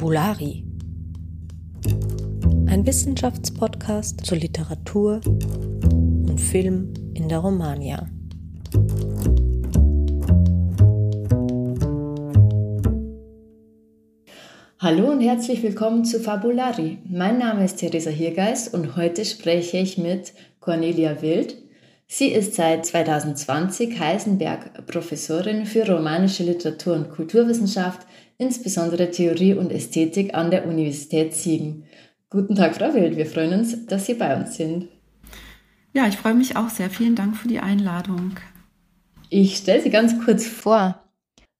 Fabulari. 0.00 0.64
Ein 2.68 2.86
Wissenschaftspodcast 2.86 4.24
zur 4.24 4.38
Literatur 4.38 5.20
und 5.26 6.40
Film 6.40 6.94
in 7.12 7.28
der 7.28 7.40
Romagna. 7.40 8.08
Hallo 14.78 15.10
und 15.10 15.20
herzlich 15.20 15.62
willkommen 15.62 16.06
zu 16.06 16.18
Fabulari. 16.18 16.96
Mein 17.04 17.36
Name 17.36 17.66
ist 17.66 17.76
Theresa 17.76 18.08
Hirgeist 18.08 18.72
und 18.72 18.96
heute 18.96 19.26
spreche 19.26 19.76
ich 19.76 19.98
mit 19.98 20.32
Cornelia 20.60 21.20
Wild. 21.20 21.58
Sie 22.06 22.32
ist 22.32 22.54
seit 22.54 22.86
2020 22.86 24.00
Heisenberg-Professorin 24.00 25.66
für 25.66 25.86
romanische 25.86 26.42
Literatur 26.42 26.94
und 26.94 27.10
Kulturwissenschaft, 27.10 28.06
insbesondere 28.40 29.10
Theorie 29.10 29.54
und 29.54 29.70
Ästhetik 29.70 30.34
an 30.34 30.50
der 30.50 30.66
Universität 30.66 31.34
Siegen. 31.34 31.84
Guten 32.30 32.54
Tag, 32.54 32.74
Frau 32.74 32.94
Wild. 32.94 33.16
Wir 33.16 33.26
freuen 33.26 33.60
uns, 33.60 33.86
dass 33.86 34.06
Sie 34.06 34.14
bei 34.14 34.34
uns 34.34 34.56
sind. 34.56 34.88
Ja, 35.92 36.06
ich 36.06 36.16
freue 36.16 36.34
mich 36.34 36.56
auch 36.56 36.70
sehr. 36.70 36.88
Vielen 36.88 37.16
Dank 37.16 37.36
für 37.36 37.48
die 37.48 37.60
Einladung. 37.60 38.36
Ich 39.28 39.58
stelle 39.58 39.82
Sie 39.82 39.90
ganz 39.90 40.24
kurz 40.24 40.46
vor. 40.46 41.04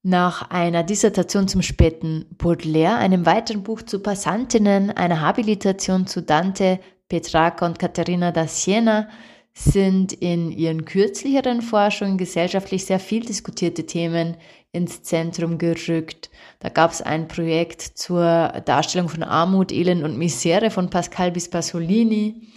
Nach 0.03 0.49
einer 0.49 0.83
Dissertation 0.83 1.47
zum 1.47 1.61
späten 1.61 2.25
Baudelaire, 2.37 2.95
einem 2.95 3.27
weiteren 3.27 3.61
Buch 3.61 3.83
zu 3.83 3.99
Passantinnen, 3.99 4.89
einer 4.89 5.21
Habilitation 5.21 6.07
zu 6.07 6.23
Dante, 6.23 6.79
Petrarca 7.07 7.67
und 7.67 7.77
Caterina 7.77 8.31
da 8.31 8.47
Siena 8.47 9.07
sind 9.53 10.13
in 10.13 10.51
ihren 10.51 10.85
kürzlicheren 10.85 11.61
Forschungen 11.61 12.17
gesellschaftlich 12.17 12.85
sehr 12.85 12.99
viel 12.99 13.25
diskutierte 13.25 13.85
Themen 13.85 14.37
ins 14.71 15.03
Zentrum 15.03 15.57
gerückt. 15.57 16.29
Da 16.59 16.69
gab 16.69 16.91
es 16.91 17.01
ein 17.01 17.27
Projekt 17.27 17.81
zur 17.81 18.49
Darstellung 18.65 19.09
von 19.09 19.23
Armut, 19.23 19.71
Elend 19.71 20.03
und 20.03 20.17
Misere 20.17 20.71
von 20.71 20.89
Pascal 20.89 21.31
bis 21.31 21.49
Pasolini, 21.49 22.47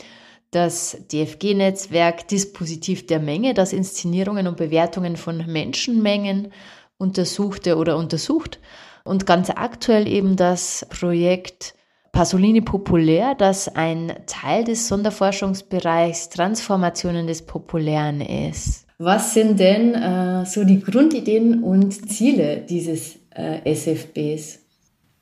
das 0.52 0.96
DFG-Netzwerk 1.12 2.28
Dispositiv 2.28 3.06
der 3.06 3.18
Menge, 3.18 3.54
das 3.54 3.72
Inszenierungen 3.72 4.46
und 4.46 4.56
Bewertungen 4.56 5.16
von 5.16 5.44
Menschenmengen 5.46 6.52
untersuchte 6.96 7.76
oder 7.76 7.96
untersucht. 7.96 8.60
Und 9.02 9.26
ganz 9.26 9.50
aktuell 9.50 10.06
eben 10.06 10.36
das 10.36 10.86
Projekt 10.88 11.74
Pasolini 12.14 12.60
Populär, 12.60 13.34
das 13.34 13.66
ein 13.66 14.12
Teil 14.26 14.62
des 14.62 14.86
Sonderforschungsbereichs 14.86 16.28
Transformationen 16.28 17.26
des 17.26 17.42
Populären 17.42 18.20
ist. 18.20 18.86
Was 18.98 19.34
sind 19.34 19.58
denn 19.58 19.94
äh, 19.94 20.46
so 20.46 20.62
die 20.62 20.78
Grundideen 20.78 21.64
und 21.64 22.08
Ziele 22.08 22.64
dieses 22.68 23.16
äh, 23.30 23.68
SFBs? 23.68 24.60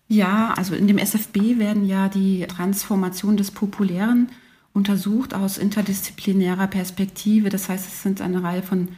Ja, 0.09 0.53
also 0.55 0.75
in 0.75 0.87
dem 0.87 0.99
SFB 0.99 1.59
werden 1.59 1.87
ja 1.87 2.11
die 2.11 2.47
Transformation 2.47 3.39
des 3.39 3.53
Populären 3.53 4.29
untersucht 4.75 5.33
aus 5.33 5.57
interdisziplinärer 5.57 6.67
Perspektive. 6.67 7.49
Das 7.49 7.71
heißt, 7.71 7.87
es 7.87 8.03
sind 8.03 8.21
eine 8.21 8.43
Reihe 8.43 8.63
von 8.63 8.89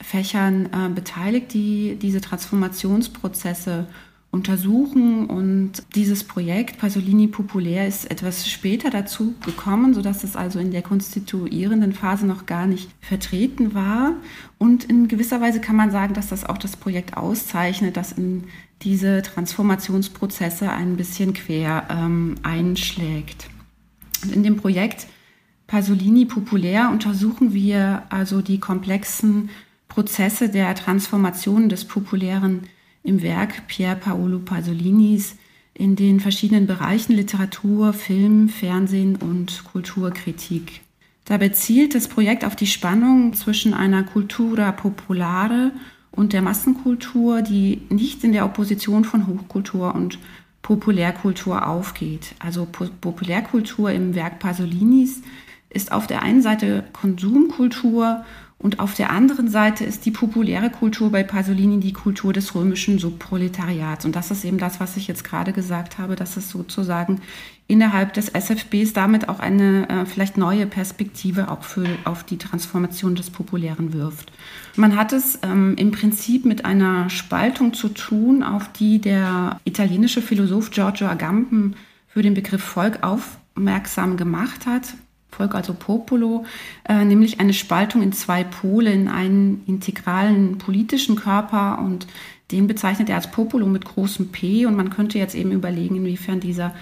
Fächern 0.00 0.66
äh, 0.72 0.88
beteiligt, 0.92 1.54
die 1.54 2.00
diese 2.02 2.20
Transformationsprozesse 2.20 3.86
untersuchen. 3.86 4.13
Und 5.28 5.84
dieses 5.94 6.24
Projekt 6.24 6.78
Pasolini 6.78 7.28
Populär 7.28 7.86
ist 7.86 8.10
etwas 8.10 8.48
später 8.48 8.90
dazu 8.90 9.34
gekommen, 9.44 9.94
sodass 9.94 10.24
es 10.24 10.34
also 10.34 10.58
in 10.58 10.72
der 10.72 10.82
konstituierenden 10.82 11.92
Phase 11.92 12.26
noch 12.26 12.44
gar 12.44 12.66
nicht 12.66 12.90
vertreten 13.00 13.74
war. 13.74 14.14
Und 14.58 14.84
in 14.84 15.06
gewisser 15.06 15.40
Weise 15.40 15.60
kann 15.60 15.76
man 15.76 15.92
sagen, 15.92 16.14
dass 16.14 16.28
das 16.28 16.44
auch 16.44 16.58
das 16.58 16.76
Projekt 16.76 17.16
auszeichnet, 17.16 17.96
dass 17.96 18.10
in 18.12 18.44
diese 18.82 19.22
Transformationsprozesse 19.22 20.70
ein 20.70 20.96
bisschen 20.96 21.32
quer 21.32 21.86
ähm, 21.88 22.34
einschlägt. 22.42 23.48
Und 24.24 24.34
in 24.34 24.42
dem 24.42 24.56
Projekt 24.56 25.06
Pasolini 25.68 26.24
Populär 26.24 26.90
untersuchen 26.90 27.54
wir 27.54 28.02
also 28.10 28.42
die 28.42 28.58
komplexen 28.58 29.50
Prozesse 29.88 30.48
der 30.48 30.74
Transformation 30.74 31.68
des 31.68 31.84
populären 31.84 32.62
im 33.04 33.22
Werk 33.22 33.68
Pier 33.68 33.94
Paolo 33.94 34.40
Pasolinis 34.40 35.36
in 35.74 35.94
den 35.94 36.20
verschiedenen 36.20 36.66
Bereichen 36.66 37.12
Literatur, 37.12 37.92
Film, 37.92 38.48
Fernsehen 38.48 39.16
und 39.16 39.64
Kulturkritik. 39.70 40.80
Dabei 41.26 41.50
zielt 41.50 41.94
das 41.94 42.08
Projekt 42.08 42.44
auf 42.44 42.56
die 42.56 42.66
Spannung 42.66 43.34
zwischen 43.34 43.74
einer 43.74 44.02
Cultura 44.02 44.72
populare 44.72 45.72
und 46.10 46.32
der 46.32 46.42
Massenkultur, 46.42 47.42
die 47.42 47.82
nicht 47.90 48.24
in 48.24 48.32
der 48.32 48.44
Opposition 48.44 49.04
von 49.04 49.26
Hochkultur 49.26 49.94
und 49.94 50.18
Populärkultur 50.62 51.66
aufgeht. 51.66 52.34
Also 52.38 52.66
Populärkultur 52.66 53.90
im 53.90 54.14
Werk 54.14 54.38
Pasolinis 54.38 55.22
ist 55.68 55.92
auf 55.92 56.06
der 56.06 56.22
einen 56.22 56.40
Seite 56.40 56.84
Konsumkultur 56.92 58.24
und 58.58 58.80
auf 58.80 58.94
der 58.94 59.10
anderen 59.10 59.48
Seite 59.48 59.84
ist 59.84 60.06
die 60.06 60.10
populäre 60.10 60.70
Kultur 60.70 61.10
bei 61.10 61.22
Pasolini 61.22 61.80
die 61.80 61.92
Kultur 61.92 62.32
des 62.32 62.54
römischen 62.54 62.98
Subproletariats. 62.98 64.06
Und 64.06 64.16
das 64.16 64.30
ist 64.30 64.44
eben 64.44 64.58
das, 64.58 64.80
was 64.80 64.96
ich 64.96 65.06
jetzt 65.06 65.22
gerade 65.22 65.52
gesagt 65.52 65.98
habe, 65.98 66.16
dass 66.16 66.36
es 66.36 66.48
sozusagen 66.48 67.20
innerhalb 67.66 68.14
des 68.14 68.28
SFBs 68.28 68.92
damit 68.92 69.28
auch 69.28 69.40
eine 69.40 69.88
äh, 69.88 70.06
vielleicht 70.06 70.38
neue 70.38 70.66
Perspektive 70.66 71.50
auch 71.50 71.62
für, 71.62 71.86
auf 72.04 72.24
die 72.24 72.38
Transformation 72.38 73.14
des 73.14 73.30
Populären 73.30 73.92
wirft. 73.92 74.32
Man 74.76 74.96
hat 74.96 75.12
es 75.12 75.38
ähm, 75.42 75.74
im 75.76 75.90
Prinzip 75.90 76.44
mit 76.44 76.64
einer 76.64 77.10
Spaltung 77.10 77.74
zu 77.74 77.88
tun, 77.88 78.42
auf 78.42 78.72
die 78.72 78.98
der 78.98 79.60
italienische 79.64 80.22
Philosoph 80.22 80.70
Giorgio 80.70 81.08
Agamben 81.08 81.76
für 82.06 82.22
den 82.22 82.34
Begriff 82.34 82.62
Volk 82.62 83.00
aufmerksam 83.02 84.16
gemacht 84.16 84.66
hat. 84.66 84.94
Volk, 85.34 85.54
also 85.54 85.74
Popolo, 85.74 86.44
äh, 86.88 87.04
nämlich 87.04 87.40
eine 87.40 87.52
Spaltung 87.52 88.02
in 88.02 88.12
zwei 88.12 88.44
Pole, 88.44 88.92
in 88.92 89.08
einen 89.08 89.62
integralen 89.66 90.58
politischen 90.58 91.16
Körper 91.16 91.78
und 91.78 92.06
den 92.50 92.66
bezeichnet 92.66 93.08
er 93.08 93.16
als 93.16 93.30
Popolo 93.30 93.66
mit 93.66 93.84
großem 93.84 94.28
P. 94.28 94.66
Und 94.66 94.76
man 94.76 94.90
könnte 94.90 95.18
jetzt 95.18 95.34
eben 95.34 95.50
überlegen, 95.50 95.96
inwiefern 95.96 96.40
dieser 96.40 96.72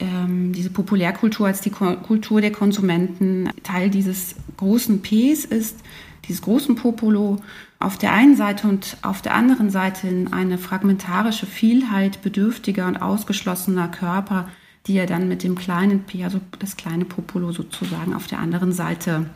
ähm, 0.00 0.52
diese 0.52 0.70
Populärkultur 0.70 1.46
als 1.46 1.60
die 1.60 1.70
Ko 1.70 1.96
Kultur 1.96 2.40
der 2.40 2.52
Konsumenten 2.52 3.50
Teil 3.62 3.90
dieses 3.90 4.36
großen 4.56 5.02
Ps 5.02 5.44
ist, 5.44 5.78
dieses 6.26 6.42
großen 6.42 6.76
Popolo 6.76 7.40
auf 7.78 7.98
der 7.98 8.12
einen 8.12 8.36
Seite 8.36 8.68
und 8.68 8.96
auf 9.02 9.22
der 9.22 9.34
anderen 9.34 9.70
Seite 9.70 10.08
in 10.08 10.32
eine 10.32 10.56
fragmentarische 10.58 11.46
Vielheit 11.46 12.22
bedürftiger 12.22 12.86
und 12.86 12.96
ausgeschlossener 12.96 13.88
Körper 13.88 14.48
die 14.86 14.96
er 14.96 15.06
dann 15.06 15.28
mit 15.28 15.42
dem 15.42 15.54
kleinen 15.54 16.04
P, 16.04 16.24
also 16.24 16.40
das 16.58 16.76
kleine 16.76 17.04
Popolo 17.04 17.52
sozusagen 17.52 18.14
auf 18.14 18.26
der 18.26 18.38
anderen 18.38 18.72
Seite 18.72 19.26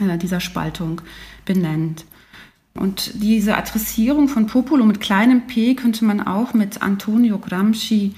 äh, 0.00 0.16
dieser 0.18 0.40
Spaltung 0.40 1.02
benennt. 1.44 2.04
Und 2.74 3.22
diese 3.22 3.56
Adressierung 3.56 4.28
von 4.28 4.46
Popolo 4.46 4.84
mit 4.84 5.00
kleinem 5.00 5.46
p 5.46 5.74
könnte 5.74 6.04
man 6.06 6.20
auch 6.26 6.54
mit 6.54 6.80
Antonio 6.80 7.38
Gramsci 7.38 8.14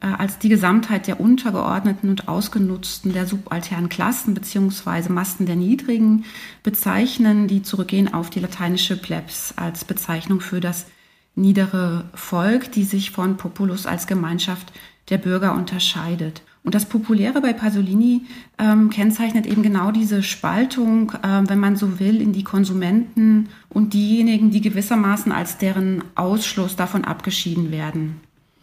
äh, 0.00 0.06
als 0.06 0.38
die 0.38 0.48
Gesamtheit 0.48 1.06
der 1.06 1.20
untergeordneten 1.20 2.08
und 2.08 2.26
ausgenutzten 2.26 3.12
der 3.12 3.26
subalternen 3.26 3.90
Klassen 3.90 4.32
beziehungsweise 4.32 5.12
Massen 5.12 5.44
der 5.44 5.56
Niedrigen 5.56 6.24
bezeichnen, 6.62 7.48
die 7.48 7.62
zurückgehen 7.62 8.14
auf 8.14 8.30
die 8.30 8.40
lateinische 8.40 8.96
Plebs 8.96 9.52
als 9.56 9.84
Bezeichnung 9.84 10.40
für 10.40 10.60
das 10.60 10.86
niedere 11.34 12.04
Volk, 12.14 12.72
die 12.72 12.84
sich 12.84 13.10
von 13.10 13.36
Populus 13.36 13.86
als 13.86 14.06
Gemeinschaft 14.06 14.72
der 15.10 15.18
Bürger 15.18 15.54
unterscheidet. 15.54 16.42
Und 16.64 16.74
das 16.74 16.86
Populäre 16.86 17.40
bei 17.40 17.52
Pasolini 17.52 18.26
ähm, 18.58 18.90
kennzeichnet 18.90 19.46
eben 19.46 19.62
genau 19.62 19.90
diese 19.90 20.22
Spaltung, 20.22 21.12
äh, 21.22 21.48
wenn 21.48 21.60
man 21.60 21.76
so 21.76 21.98
will, 21.98 22.20
in 22.20 22.32
die 22.32 22.44
Konsumenten 22.44 23.48
und 23.68 23.94
diejenigen, 23.94 24.50
die 24.50 24.60
gewissermaßen 24.60 25.32
als 25.32 25.58
deren 25.58 26.04
Ausschluss 26.14 26.76
davon 26.76 27.04
abgeschieden 27.04 27.70
werden. 27.70 28.20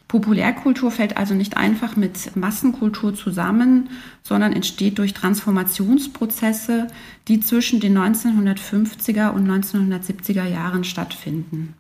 Populärkultur 0.08 0.92
fällt 0.92 1.18
also 1.18 1.34
nicht 1.34 1.58
einfach 1.58 1.96
mit 1.96 2.36
Massenkultur 2.36 3.16
zusammen, 3.16 3.90
sondern 4.22 4.54
entsteht 4.54 5.00
durch 5.00 5.14
Transformationsprozesse, 5.14 6.88
die 7.28 7.40
zwischen 7.40 7.80
den 7.80 7.98
1950er 7.98 9.32
und 9.32 9.50
1970er 9.50 10.46
Jahren 10.46 10.84
stattfinden. 10.84 11.74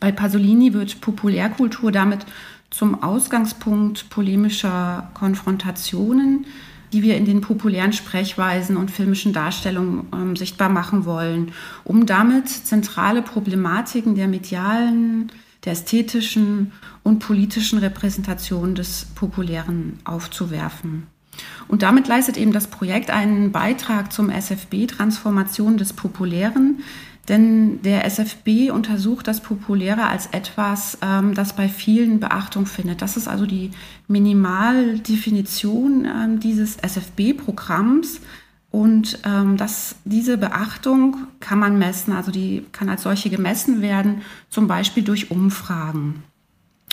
Bei 0.00 0.12
Pasolini 0.12 0.74
wird 0.74 1.00
Populärkultur 1.00 1.92
damit 1.92 2.26
zum 2.72 3.02
Ausgangspunkt 3.02 4.10
polemischer 4.10 5.10
Konfrontationen, 5.14 6.46
die 6.92 7.02
wir 7.02 7.16
in 7.16 7.24
den 7.24 7.40
populären 7.40 7.92
Sprechweisen 7.92 8.76
und 8.76 8.90
filmischen 8.90 9.32
Darstellungen 9.32 10.06
ähm, 10.12 10.36
sichtbar 10.36 10.68
machen 10.68 11.04
wollen, 11.04 11.52
um 11.84 12.06
damit 12.06 12.48
zentrale 12.48 13.22
Problematiken 13.22 14.14
der 14.14 14.28
medialen, 14.28 15.30
der 15.64 15.72
ästhetischen 15.72 16.72
und 17.02 17.20
politischen 17.20 17.78
Repräsentation 17.78 18.74
des 18.74 19.06
Populären 19.14 19.98
aufzuwerfen. 20.04 21.06
Und 21.68 21.82
damit 21.82 22.08
leistet 22.08 22.36
eben 22.36 22.52
das 22.52 22.66
Projekt 22.66 23.10
einen 23.10 23.52
Beitrag 23.52 24.12
zum 24.12 24.28
SFB 24.28 24.86
Transformation 24.86 25.78
des 25.78 25.92
Populären, 25.94 26.80
Denn 27.28 27.80
der 27.82 28.04
SFB 28.04 28.70
untersucht 28.72 29.28
das 29.28 29.40
Populäre 29.40 30.06
als 30.06 30.26
etwas, 30.32 30.98
ähm, 31.02 31.34
das 31.34 31.54
bei 31.54 31.68
vielen 31.68 32.18
Beachtung 32.18 32.66
findet. 32.66 33.00
Das 33.00 33.16
ist 33.16 33.28
also 33.28 33.46
die 33.46 33.70
Minimaldefinition 34.08 36.04
ähm, 36.04 36.40
dieses 36.40 36.76
SFB-Programms. 36.76 38.20
Und 38.72 39.20
ähm, 39.24 39.56
das, 39.56 39.96
diese 40.04 40.36
Beachtung 40.36 41.16
kann 41.38 41.58
man 41.58 41.78
messen, 41.78 42.12
also 42.12 42.32
die 42.32 42.64
kann 42.72 42.88
als 42.88 43.02
solche 43.02 43.30
gemessen 43.30 43.82
werden, 43.82 44.22
zum 44.48 44.66
Beispiel 44.66 45.04
durch 45.04 45.30
Umfragen. 45.30 46.24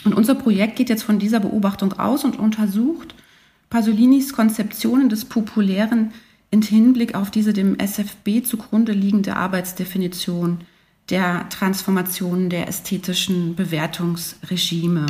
Und 0.03 0.13
unser 0.13 0.35
Projekt 0.35 0.75
geht 0.75 0.89
jetzt 0.89 1.03
von 1.03 1.19
dieser 1.19 1.39
Beobachtung 1.39 1.93
aus 1.93 2.23
und 2.23 2.37
untersucht 2.37 3.15
Pasolinis 3.69 4.33
Konzeptionen 4.33 5.09
des 5.09 5.25
Populären 5.25 6.11
in 6.51 6.61
Hinblick 6.61 7.15
auf 7.15 7.31
diese 7.31 7.53
dem 7.53 7.77
SFB 7.77 8.43
zugrunde 8.43 8.91
liegende 8.91 9.35
Arbeitsdefinition 9.35 10.59
der 11.09 11.47
Transformation 11.49 12.49
der 12.49 12.67
ästhetischen 12.67 13.55
Bewertungsregime. 13.55 15.05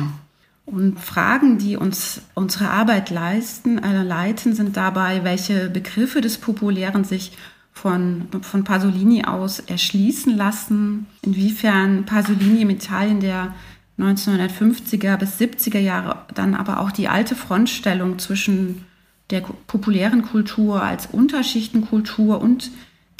Und 0.66 1.00
Fragen, 1.00 1.58
die 1.58 1.76
uns 1.76 2.22
unsere 2.34 2.70
Arbeit 2.70 3.10
leisten, 3.10 3.78
äh, 3.78 4.02
leiten, 4.02 4.54
sind 4.54 4.76
dabei, 4.76 5.24
welche 5.24 5.68
Begriffe 5.68 6.20
des 6.20 6.38
Populären 6.38 7.04
sich 7.04 7.32
von, 7.72 8.28
von 8.42 8.64
Pasolini 8.64 9.24
aus 9.24 9.58
erschließen 9.60 10.36
lassen, 10.36 11.06
inwiefern 11.22 12.04
Pasolini 12.04 12.62
im 12.62 12.70
Italien 12.70 13.20
der 13.20 13.54
1950er 13.98 15.16
bis 15.16 15.38
70er 15.38 15.78
Jahre 15.78 16.24
dann 16.34 16.54
aber 16.54 16.80
auch 16.80 16.90
die 16.90 17.08
alte 17.08 17.34
Frontstellung 17.34 18.18
zwischen 18.18 18.84
der 19.30 19.42
populären 19.66 20.22
Kultur 20.22 20.82
als 20.82 21.06
Unterschichtenkultur 21.06 22.40
und 22.40 22.70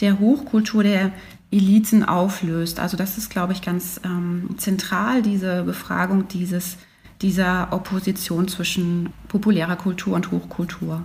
der 0.00 0.18
Hochkultur 0.18 0.82
der 0.82 1.12
Eliten 1.50 2.04
auflöst. 2.04 2.80
Also 2.80 2.96
das 2.96 3.18
ist, 3.18 3.30
glaube 3.30 3.52
ich, 3.52 3.62
ganz 3.62 4.00
ähm, 4.04 4.50
zentral, 4.56 5.22
diese 5.22 5.64
Befragung 5.64 6.28
dieses, 6.28 6.76
dieser 7.22 7.72
Opposition 7.72 8.48
zwischen 8.48 9.10
populärer 9.28 9.76
Kultur 9.76 10.14
und 10.14 10.30
Hochkultur. 10.30 11.02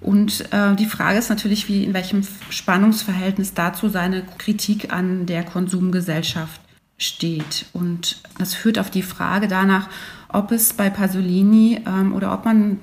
Und 0.00 0.52
äh, 0.52 0.74
die 0.74 0.86
Frage 0.86 1.18
ist 1.18 1.30
natürlich, 1.30 1.68
wie 1.68 1.84
in 1.84 1.94
welchem 1.94 2.22
Spannungsverhältnis 2.50 3.54
dazu 3.54 3.88
seine 3.88 4.24
Kritik 4.38 4.92
an 4.92 5.26
der 5.26 5.44
Konsumgesellschaft 5.44 6.60
steht. 6.98 7.66
Und 7.72 8.20
das 8.38 8.54
führt 8.54 8.78
auf 8.78 8.90
die 8.90 9.02
Frage 9.02 9.48
danach, 9.48 9.88
ob 10.28 10.50
es 10.50 10.72
bei 10.72 10.90
Pasolini 10.90 11.80
ähm, 11.86 12.14
oder 12.14 12.32
ob 12.32 12.44
man 12.44 12.78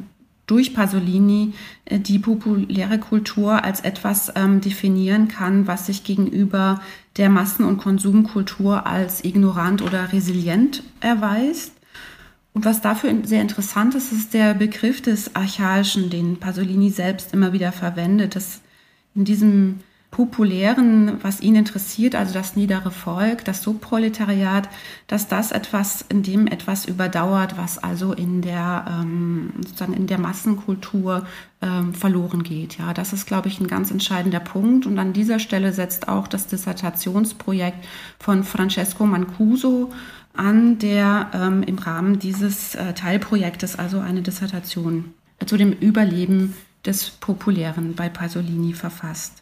durch 0.50 0.74
Pasolini 0.74 1.54
äh, 1.86 2.00
die 2.00 2.20
populäre 2.20 3.00
Kultur 3.00 3.64
als 3.64 3.82
etwas 3.82 4.32
ähm, 4.36 4.62
definieren 4.62 5.28
kann, 5.28 5.68
was 5.68 5.86
sich 5.86 6.04
gegenüber 6.04 6.82
der 7.18 7.30
Massen- 7.30 7.66
und 7.66 7.78
Konsumkultur 7.78 8.88
als 8.88 9.24
ignorant 9.24 9.82
oder 9.82 10.12
resilient 10.12 10.84
erweist. 11.02 11.74
Und 12.54 12.66
was 12.66 12.82
dafür 12.82 13.14
sehr 13.24 13.42
interessant 13.42 13.94
ist, 13.94 14.12
ist 14.12 14.34
der 14.34 14.54
Begriff 14.56 15.02
des 15.02 15.36
Archaischen, 15.36 16.10
den 16.10 16.38
Pasolini 16.38 16.90
selbst 16.90 17.34
immer 17.34 17.54
wieder 17.54 17.72
verwendet. 17.72 18.36
Das 18.36 18.62
in 19.16 19.26
diesem 19.26 19.82
populären, 20.12 21.20
was 21.22 21.40
ihn 21.40 21.56
interessiert, 21.56 22.16
also 22.16 22.34
das 22.34 22.56
niedere 22.56 22.90
Volk, 22.90 23.46
das 23.46 23.62
Subproletariat, 23.62 24.68
dass 25.08 25.28
das 25.28 25.52
etwas, 25.52 26.04
in 26.10 26.24
dem 26.24 26.48
etwas 26.48 26.86
überdauert, 26.86 27.58
was 27.58 27.78
also 27.78 28.14
in 28.14 28.42
der 28.42 28.86
ähm, 28.90 29.52
sozusagen 29.58 29.94
in 29.94 30.08
der 30.08 30.18
Massenkultur 30.18 31.28
ähm, 31.62 31.94
verloren 31.94 32.42
geht. 32.42 32.78
Ja, 32.80 32.94
das 32.94 33.14
ist, 33.14 33.28
glaube 33.28 33.50
ich, 33.50 33.60
ein 33.60 33.68
ganz 33.68 33.92
entscheidender 33.92 34.40
Punkt. 34.40 34.88
Und 34.88 34.98
an 34.98 35.14
dieser 35.14 35.38
Stelle 35.38 35.74
setzt 35.74 36.08
auch 36.08 36.28
das 36.28 36.48
Dissertationsprojekt 36.48 37.86
von 38.18 38.44
Francesco 38.44 39.06
Mancuso 39.06 39.92
an, 40.34 40.80
der 40.80 41.30
ähm, 41.34 41.62
im 41.64 41.78
Rahmen 41.78 42.18
dieses 42.18 42.74
äh, 42.74 42.94
Teilprojektes, 42.94 43.78
also 43.78 44.00
eine 44.00 44.22
Dissertation 44.22 45.14
zu 45.46 45.56
dem 45.56 45.72
Überleben 45.72 46.56
des 46.86 47.12
Populären 47.12 47.94
bei 47.96 48.10
Pasolini 48.10 48.74
verfasst. 48.74 49.39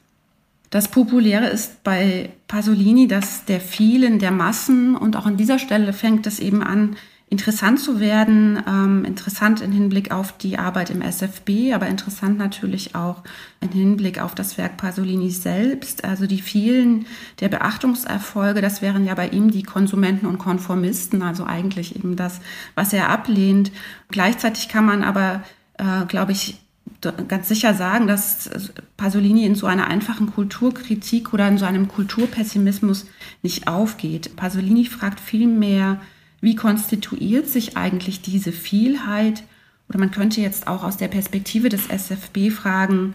Das 0.69 0.89
Populäre 0.89 1.47
ist 1.47 1.83
bei 1.83 2.29
Pasolini 2.47 3.07
das 3.07 3.45
der 3.45 3.61
vielen, 3.61 4.19
der 4.19 4.31
Massen 4.31 4.95
und 4.95 5.15
auch 5.15 5.25
an 5.25 5.37
dieser 5.37 5.59
Stelle 5.59 5.93
fängt 5.93 6.27
es 6.27 6.39
eben 6.39 6.61
an, 6.61 6.97
interessant 7.29 7.79
zu 7.79 7.99
werden, 7.99 8.61
ähm, 8.67 9.03
interessant 9.03 9.61
im 9.61 9.73
Hinblick 9.73 10.11
auf 10.11 10.37
die 10.37 10.57
Arbeit 10.57 10.89
im 10.89 11.01
SFB, 11.01 11.73
aber 11.73 11.87
interessant 11.87 12.37
natürlich 12.37 12.95
auch 12.95 13.23
im 13.59 13.69
Hinblick 13.69 14.21
auf 14.21 14.33
das 14.33 14.57
Werk 14.57 14.77
Pasolini 14.77 15.29
selbst. 15.29 16.05
Also 16.05 16.25
die 16.25 16.41
vielen 16.41 17.05
der 17.41 17.49
Beachtungserfolge, 17.49 18.61
das 18.61 18.81
wären 18.81 19.05
ja 19.05 19.13
bei 19.13 19.27
ihm 19.27 19.51
die 19.51 19.63
Konsumenten 19.63 20.25
und 20.25 20.37
Konformisten, 20.37 21.21
also 21.21 21.43
eigentlich 21.43 21.97
eben 21.97 22.15
das, 22.15 22.39
was 22.75 22.93
er 22.93 23.09
ablehnt. 23.09 23.73
Gleichzeitig 24.09 24.69
kann 24.69 24.85
man 24.85 25.03
aber, 25.03 25.43
äh, 25.77 26.05
glaube 26.07 26.31
ich, 26.31 26.61
ganz 27.01 27.47
sicher 27.47 27.73
sagen, 27.73 28.07
dass 28.07 28.49
Pasolini 28.97 29.45
in 29.45 29.55
so 29.55 29.67
einer 29.67 29.87
einfachen 29.87 30.33
Kulturkritik 30.33 31.33
oder 31.33 31.47
in 31.47 31.57
so 31.57 31.65
einem 31.65 31.87
Kulturpessimismus 31.87 33.05
nicht 33.43 33.67
aufgeht. 33.67 34.35
Pasolini 34.35 34.85
fragt 34.85 35.19
vielmehr, 35.19 36.01
wie 36.41 36.55
konstituiert 36.55 37.47
sich 37.47 37.77
eigentlich 37.77 38.21
diese 38.21 38.51
Vielheit? 38.51 39.43
Oder 39.89 39.99
man 39.99 40.11
könnte 40.11 40.41
jetzt 40.41 40.67
auch 40.67 40.83
aus 40.83 40.97
der 40.97 41.07
Perspektive 41.07 41.69
des 41.69 41.87
SFB 41.87 42.51
fragen, 42.51 43.13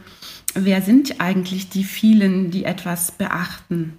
wer 0.55 0.81
sind 0.83 1.21
eigentlich 1.21 1.69
die 1.69 1.85
vielen, 1.85 2.51
die 2.51 2.65
etwas 2.65 3.13
beachten? 3.13 3.99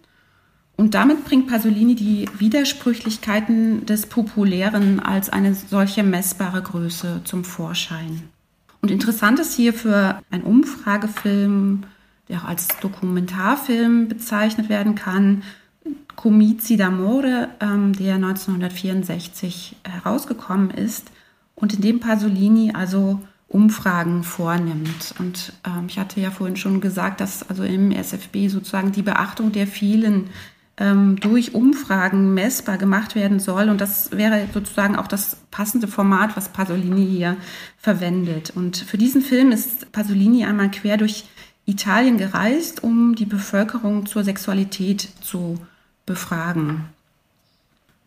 Und 0.76 0.96
damit 0.96 1.24
bringt 1.24 1.48
Pasolini 1.48 1.96
die 1.96 2.28
Widersprüchlichkeiten 2.40 3.86
des 3.86 4.08
Populären 4.08 5.00
als 5.00 5.30
eine 5.30 5.54
solche 5.54 6.02
messbare 6.04 6.64
Größe 6.64 7.22
zum 7.26 7.44
Vorschein. 7.44 8.33
Und 8.84 8.92
interessant 8.92 9.40
ist 9.40 9.56
hier 9.56 9.74
für 9.74 10.22
einen 10.30 10.44
Umfragefilm, 10.44 11.86
der 12.28 12.40
auch 12.40 12.44
als 12.44 12.68
Dokumentarfilm 12.82 14.10
bezeichnet 14.10 14.68
werden 14.68 14.96
kann, 14.96 15.44
Comizi 16.18 16.76
d'Amore, 16.76 17.48
ähm, 17.62 17.94
der 17.94 18.16
1964 18.16 19.78
herausgekommen 19.86 20.70
ist 20.70 21.12
und 21.56 21.74
in 21.74 21.82
dem 21.82 22.00
Pasolini 22.02 22.74
also 22.74 23.22
Umfragen 23.48 24.24
vornimmt. 24.24 25.16
Und 25.18 25.54
ähm, 25.66 25.86
ich 25.88 25.98
hatte 25.98 26.20
ja 26.20 26.30
vorhin 26.30 26.58
schon 26.58 26.82
gesagt, 26.82 27.22
dass 27.22 27.50
also 27.50 27.64
im 27.64 27.92
SFB 27.92 28.50
sozusagen 28.50 28.92
die 28.92 29.02
Beachtung 29.02 29.54
der 29.54 29.66
vielen 29.66 30.30
durch 30.76 31.54
Umfragen 31.54 32.34
messbar 32.34 32.80
gemacht 32.80 33.14
werden 33.14 33.40
soll. 33.40 33.70
Und 33.70 33.80
das 33.80 34.10
wäre 34.12 34.48
sozusagen 34.52 34.96
auch 34.96 35.06
das 35.06 35.38
passende 35.52 35.88
Format, 35.88 36.36
was 36.36 36.50
Pasolini 36.50 37.06
hier 37.06 37.38
verwendet. 37.78 38.54
Und 38.56 38.78
für 38.78 38.98
diesen 38.98 39.22
Film 39.22 39.52
ist 39.52 39.92
Pasolini 39.92 40.46
einmal 40.46 40.72
quer 40.72 40.98
durch 40.98 41.26
Italien 41.66 42.18
gereist, 42.18 42.84
um 42.84 43.14
die 43.14 43.26
Bevölkerung 43.26 44.08
zur 44.08 44.24
Sexualität 44.24 45.08
zu 45.22 45.60
befragen. 46.06 46.86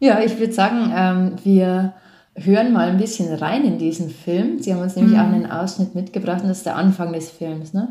Ja, 0.01 0.21
ich 0.21 0.39
würde 0.39 0.53
sagen, 0.53 0.93
ähm, 0.95 1.37
wir 1.45 1.95
hören 2.35 2.73
mal 2.73 2.91
ein 2.91 2.99
bisschen 2.99 3.33
rein 3.33 3.65
in 3.65 3.79
diesen 3.79 4.11
Film. 4.11 4.61
Sie 4.61 4.75
haben 4.75 4.83
uns 4.83 4.97
nämlich 4.97 5.15
mhm. 5.15 5.21
auch 5.21 5.33
einen 5.33 5.51
Ausschnitt 5.51 5.95
mitgebracht 5.95 6.43
und 6.43 6.49
das 6.49 6.59
ist 6.59 6.67
der 6.67 6.77
Anfang 6.77 7.13
des 7.13 7.31
Films, 7.31 7.73
ne? 7.73 7.89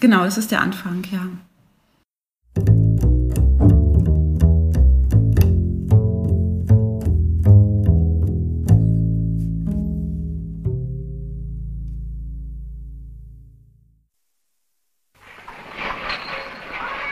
Genau, 0.00 0.24
das 0.24 0.38
ist 0.38 0.50
der 0.50 0.62
Anfang, 0.62 1.04
ja. 1.12 1.28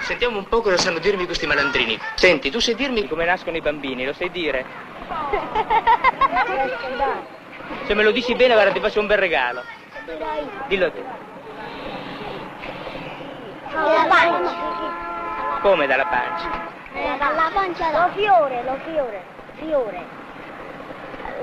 Sentiamo 0.08 0.38
un 0.38 0.48
po' 0.48 0.62
cosa 0.62 0.78
sanno 0.78 1.00
dirmi 1.00 1.26
questi 1.26 1.46
malandrini. 1.46 2.00
Senti, 2.14 2.50
tu 2.50 2.60
sai 2.60 2.74
dirmi 2.74 3.06
come 3.06 3.26
nascono 3.26 3.58
i 3.58 3.60
bambini, 3.60 4.06
lo 4.06 4.14
sai 4.14 4.30
dire? 4.30 4.64
Se 7.84 7.92
me 7.92 8.02
lo 8.02 8.10
dici 8.10 8.34
bene, 8.34 8.54
guarda, 8.54 8.72
ti 8.72 8.80
faccio 8.80 9.00
un 9.00 9.06
bel 9.06 9.18
regalo. 9.18 9.62
Dillo 10.66 10.86
a 10.86 10.90
te. 10.90 11.04
Dalla 13.70 14.06
pancia. 14.08 15.58
Come 15.60 15.86
dalla 15.86 16.06
pancia? 16.06 16.70
Dalla 17.18 17.50
pancia 17.52 17.90
lo 17.90 18.10
fiore, 18.14 18.62
lo 18.64 18.78
fiore, 18.86 19.22
fiore. 19.56 20.06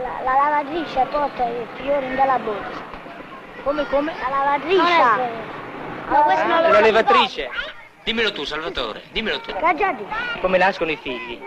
La, 0.02 0.22
la 0.24 0.34
lavatrice 0.34 1.06
porta 1.12 1.44
il 1.44 1.68
fiore 1.76 2.16
dalla 2.16 2.40
borsa. 2.40 2.82
Come, 3.62 3.88
come? 3.90 4.12
La 4.20 4.30
lavatrice. 4.30 5.54
Ma 6.08 6.22
questo 6.22 6.48
non 6.48 6.62
lo 6.64 6.68
Una 6.70 6.80
levatrice. 6.80 7.84
Dimmelo 8.06 8.32
tu, 8.32 8.46
Salvatore, 8.46 9.02
dimmelo 9.14 9.40
tu. 9.42 9.52
Raggiati. 9.52 10.06
Come 10.40 10.60
nascono 10.60 10.92
i 10.92 10.96
figli? 10.96 11.42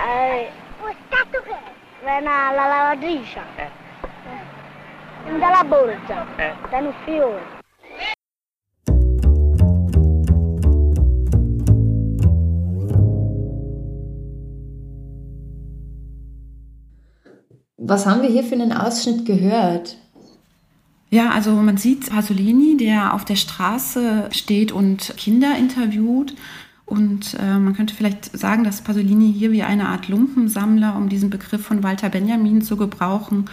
Eh, 0.00 0.50
una, 2.00 2.50
la 2.50 2.66
lavatrice. 2.66 3.42
Eh. 3.56 3.68
Dalla 5.38 5.64
borsa. 5.64 6.26
Eh. 6.36 6.54
Da 6.70 6.78
un 6.78 6.94
fiore. 7.04 7.56
Was 17.76 18.06
haben 18.06 18.22
wir 18.22 18.30
hier 18.30 18.44
für 18.44 18.54
einen 18.54 18.72
Ausschnitt 18.72 19.26
gehört? 19.26 19.96
Ja, 21.10 21.30
also 21.30 21.52
man 21.52 21.78
sieht 21.78 22.10
Pasolini, 22.10 22.76
der 22.76 23.14
auf 23.14 23.24
der 23.24 23.36
Straße 23.36 24.28
steht 24.30 24.72
und 24.72 25.14
Kinder 25.16 25.56
interviewt. 25.56 26.34
Und 26.84 27.34
äh, 27.34 27.58
man 27.58 27.74
könnte 27.74 27.94
vielleicht 27.94 28.36
sagen, 28.36 28.64
dass 28.64 28.82
Pasolini 28.82 29.32
hier 29.32 29.52
wie 29.52 29.62
eine 29.62 29.88
Art 29.88 30.08
Lumpensammler, 30.08 30.96
um 30.96 31.08
diesen 31.08 31.30
Begriff 31.30 31.62
von 31.62 31.82
Walter 31.82 32.08
Benjamin 32.08 32.62
zu 32.62 32.76
gebrauchen, 32.76 33.46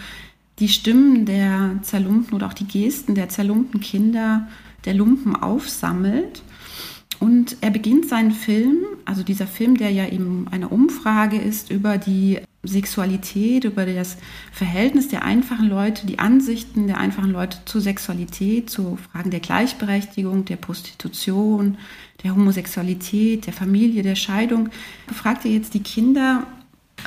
die 0.60 0.70
Stimmen 0.70 1.26
der 1.26 1.80
zerlumpten 1.82 2.34
oder 2.34 2.48
auch 2.48 2.54
die 2.54 2.68
Gesten 2.68 3.14
der 3.14 3.28
zerlumpten 3.28 3.82
Kinder 3.82 4.48
der 4.86 4.94
Lumpen 4.94 5.36
aufsammelt. 5.36 6.44
Und 7.26 7.58
er 7.62 7.72
beginnt 7.72 8.08
seinen 8.08 8.30
Film, 8.30 8.86
also 9.04 9.24
dieser 9.24 9.48
Film, 9.48 9.78
der 9.78 9.90
ja 9.90 10.08
eben 10.08 10.48
eine 10.52 10.70
Umfrage 10.70 11.38
ist 11.38 11.72
über 11.72 11.98
die 11.98 12.40
Sexualität, 12.62 13.64
über 13.64 13.88
das 13.88 14.18
Verhältnis 14.52 15.08
der 15.08 15.24
einfachen 15.26 15.68
Leute, 15.68 16.06
die 16.06 16.20
Ansichten 16.20 16.86
der 16.86 17.00
einfachen 17.00 17.32
Leute 17.32 17.58
zur 17.66 17.82
Sexualität, 17.82 18.70
zu 18.70 19.00
Fragen 19.12 19.32
der 19.32 19.40
Gleichberechtigung, 19.40 20.46
der 20.46 20.58
Prostitution, 20.58 21.80
der 22.24 22.36
Homosexualität, 22.36 23.48
der 23.48 23.54
Familie, 23.54 24.04
der 24.04 24.16
Scheidung, 24.16 24.70
befragt 25.08 25.46
er 25.46 25.52
jetzt 25.52 25.74
die 25.74 25.82
Kinder 25.82 26.46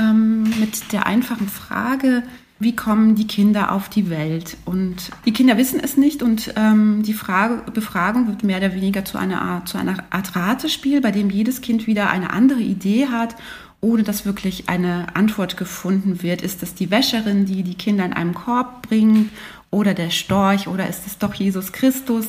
ähm, 0.00 0.42
mit 0.58 0.92
der 0.92 1.06
einfachen 1.06 1.46
Frage, 1.46 2.24
wie 2.60 2.74
kommen 2.74 3.14
die 3.14 3.26
Kinder 3.26 3.72
auf 3.72 3.88
die 3.88 4.10
Welt? 4.10 4.56
Und 4.64 5.10
die 5.24 5.32
Kinder 5.32 5.56
wissen 5.56 5.78
es 5.80 5.96
nicht 5.96 6.22
und 6.22 6.52
ähm, 6.56 7.02
die 7.04 7.12
Frage, 7.12 7.62
Befragung 7.72 8.26
wird 8.26 8.42
mehr 8.42 8.58
oder 8.58 8.74
weniger 8.74 9.04
zu 9.04 9.16
einer, 9.16 9.40
Art, 9.40 9.68
zu 9.68 9.78
einer 9.78 10.04
Art 10.10 10.34
Ratespiel, 10.34 11.00
bei 11.00 11.12
dem 11.12 11.30
jedes 11.30 11.60
Kind 11.60 11.86
wieder 11.86 12.10
eine 12.10 12.30
andere 12.30 12.60
Idee 12.60 13.06
hat, 13.06 13.36
ohne 13.80 14.02
dass 14.02 14.26
wirklich 14.26 14.68
eine 14.68 15.14
Antwort 15.14 15.56
gefunden 15.56 16.22
wird. 16.22 16.42
Ist 16.42 16.62
das 16.62 16.74
die 16.74 16.90
Wäscherin, 16.90 17.46
die 17.46 17.62
die 17.62 17.76
Kinder 17.76 18.04
in 18.04 18.12
einem 18.12 18.34
Korb 18.34 18.88
bringt 18.88 19.30
oder 19.70 19.94
der 19.94 20.10
Storch 20.10 20.66
oder 20.66 20.88
ist 20.88 21.06
es 21.06 21.18
doch 21.18 21.34
Jesus 21.34 21.72
Christus? 21.72 22.26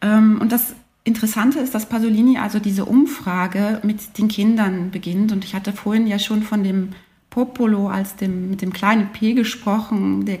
Ähm, 0.00 0.38
und 0.40 0.50
das 0.50 0.74
Interessante 1.04 1.60
ist, 1.60 1.74
dass 1.74 1.88
Pasolini 1.88 2.38
also 2.38 2.58
diese 2.58 2.84
Umfrage 2.84 3.80
mit 3.84 4.18
den 4.18 4.28
Kindern 4.28 4.90
beginnt 4.90 5.30
und 5.32 5.44
ich 5.44 5.54
hatte 5.54 5.72
vorhin 5.72 6.06
ja 6.06 6.18
schon 6.18 6.42
von 6.42 6.62
dem 6.64 6.90
Popolo 7.30 7.88
als 7.88 8.16
dem, 8.16 8.50
mit 8.50 8.60
dem 8.60 8.72
kleinen 8.72 9.12
P 9.12 9.34
gesprochen, 9.34 10.26
der 10.26 10.40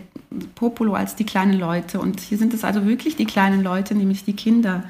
Popolo 0.54 0.94
als 0.94 1.16
die 1.16 1.24
kleinen 1.24 1.58
Leute. 1.58 2.00
Und 2.00 2.20
hier 2.20 2.36
sind 2.36 2.52
es 2.52 2.64
also 2.64 2.84
wirklich 2.86 3.16
die 3.16 3.24
kleinen 3.24 3.62
Leute, 3.62 3.94
nämlich 3.94 4.24
die 4.24 4.34
Kinder, 4.34 4.84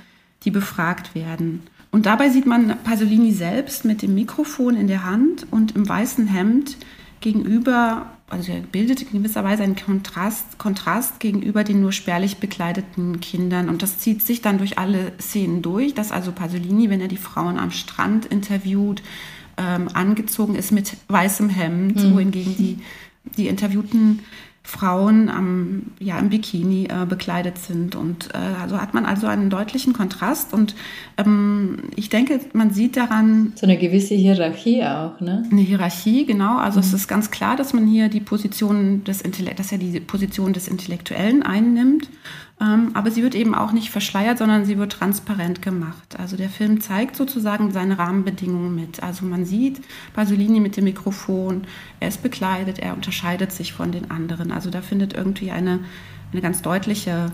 die 0.45 0.50
befragt 0.50 1.14
werden. 1.14 1.62
Und 1.90 2.07
dabei 2.07 2.30
sieht 2.30 2.47
man 2.47 2.78
Pasolini 2.85 3.33
selbst 3.33 3.85
mit 3.85 4.02
dem 4.02 4.14
Mikrofon 4.14 4.76
in 4.76 4.87
der 4.87 5.04
Hand 5.04 5.47
und 5.50 5.76
im 5.76 5.88
weißen 5.88 6.26
Hemd 6.28 6.76
gegenüber, 7.21 8.07
also 8.28 8.52
er 8.52 8.61
bildet 8.61 9.02
in 9.02 9.23
gewisser 9.23 9.45
Weise 9.45 9.64
einen 9.64 9.76
Kontrast, 9.76 10.57
Kontrast 10.59 11.21
gegenüber 11.21 11.64
den 11.64 11.80
nur 11.80 11.92
spärlich 11.92 12.38
bekleideten 12.38 13.21
Kindern. 13.21 13.69
Und 13.69 13.83
das 13.83 13.99
zieht 13.99 14.23
sich 14.23 14.40
dann 14.40 14.59
durch 14.59 14.78
alle 14.78 15.12
Szenen 15.21 15.62
durch, 15.62 15.95
dass 15.95 16.12
also 16.12 16.33
Pasolini, 16.33 16.88
wenn 16.88 17.00
er 17.00 17.09
die 17.09 17.16
Frauen 17.16 17.59
am 17.59 17.73
Strand 17.73 18.25
interviewt, 18.25 19.02
ähm, 19.61 19.88
angezogen 19.93 20.55
ist 20.55 20.73
mit 20.73 20.97
weißem 21.09 21.49
Hemd, 21.49 21.97
mhm. 21.97 22.14
wohingegen 22.14 22.57
die, 22.57 22.79
die 23.37 23.49
interviewten 23.49 24.21
Frauen 24.62 25.29
am, 25.29 25.83
ja, 25.99 26.19
im 26.19 26.29
Bikini 26.29 26.85
äh, 26.85 27.07
bekleidet 27.07 27.59
sind. 27.59 27.97
Und 27.97 28.29
äh, 28.35 28.38
also 28.61 28.81
hat 28.81 28.95
man 28.95 29.07
also 29.07 29.26
einen 29.26 29.50
deutlichen 29.50 29.93
Kontrast. 29.93 30.52
Und 30.52 30.75
ähm, 31.17 31.79
ich 31.97 32.09
denke, 32.09 32.40
man 32.52 32.71
sieht 32.71 32.97
daran. 32.97 33.52
So 33.57 33.67
eine 33.67 33.79
gewisse 33.79 34.14
Hierarchie 34.14 34.85
auch, 34.85 35.19
ne? 35.21 35.45
Eine 35.50 35.62
Hierarchie, 35.62 36.26
genau. 36.26 36.59
Also 36.59 36.79
mhm. 36.79 36.87
es 36.87 36.93
ist 36.93 37.09
ganz 37.09 37.31
klar, 37.31 37.57
dass 37.57 37.73
man 37.73 37.87
hier 37.87 38.09
die 38.09 38.21
Position 38.21 39.02
des 39.05 39.23
Intellekt, 39.23 39.59
dass 39.59 39.73
er 39.73 39.79
die 39.79 39.99
Position 39.99 40.52
des 40.52 40.69
Intellektuellen 40.69 41.43
einnimmt. 41.43 42.09
Ähm, 42.61 42.90
aber 42.93 43.11
sie 43.11 43.23
wird 43.23 43.35
eben 43.35 43.55
auch 43.55 43.73
nicht 43.73 43.90
verschleiert, 43.90 44.38
sondern 44.38 44.67
sie 44.67 44.76
wird 44.76 44.93
transparent 44.93 45.62
gemacht. 45.62 46.19
Also 46.19 46.37
der 46.37 46.50
Film 46.50 46.81
zeigt 46.81 47.17
sozusagen 47.17 47.73
seine 47.73 47.99
Rahmenbedingungen 47.99 48.75
mit. 48.75 49.02
Also 49.02 49.25
man 49.25 49.47
sieht 49.47 49.81
Pasolini 50.12 50.61
mit 50.61 50.76
dem 50.76 50.85
Mikrofon, 50.85 51.62
er 52.00 52.09
ist 52.09 52.23
bekleidet, 52.23 52.79
er 52.79 52.95
unterscheidet 52.95 53.52
sich 53.52 53.73
von 53.73 53.93
den 53.93 54.11
anderen. 54.11 54.52
Also 54.52 54.69
da 54.71 54.83
findet 54.83 55.14
irgendwie 55.14 55.50
eine, 55.50 55.81
eine 56.33 56.43
ganz 56.43 56.61
deutliche 56.61 57.33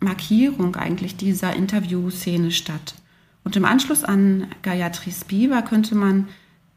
Markierung 0.00 0.74
eigentlich 0.74 1.16
dieser 1.16 1.54
Interviewszene 1.54 2.50
statt. 2.50 2.96
Und 3.44 3.54
im 3.54 3.64
Anschluss 3.64 4.02
an 4.02 4.48
Gayatri 4.62 5.12
Spiva 5.12 5.62
könnte 5.62 5.94
man 5.94 6.26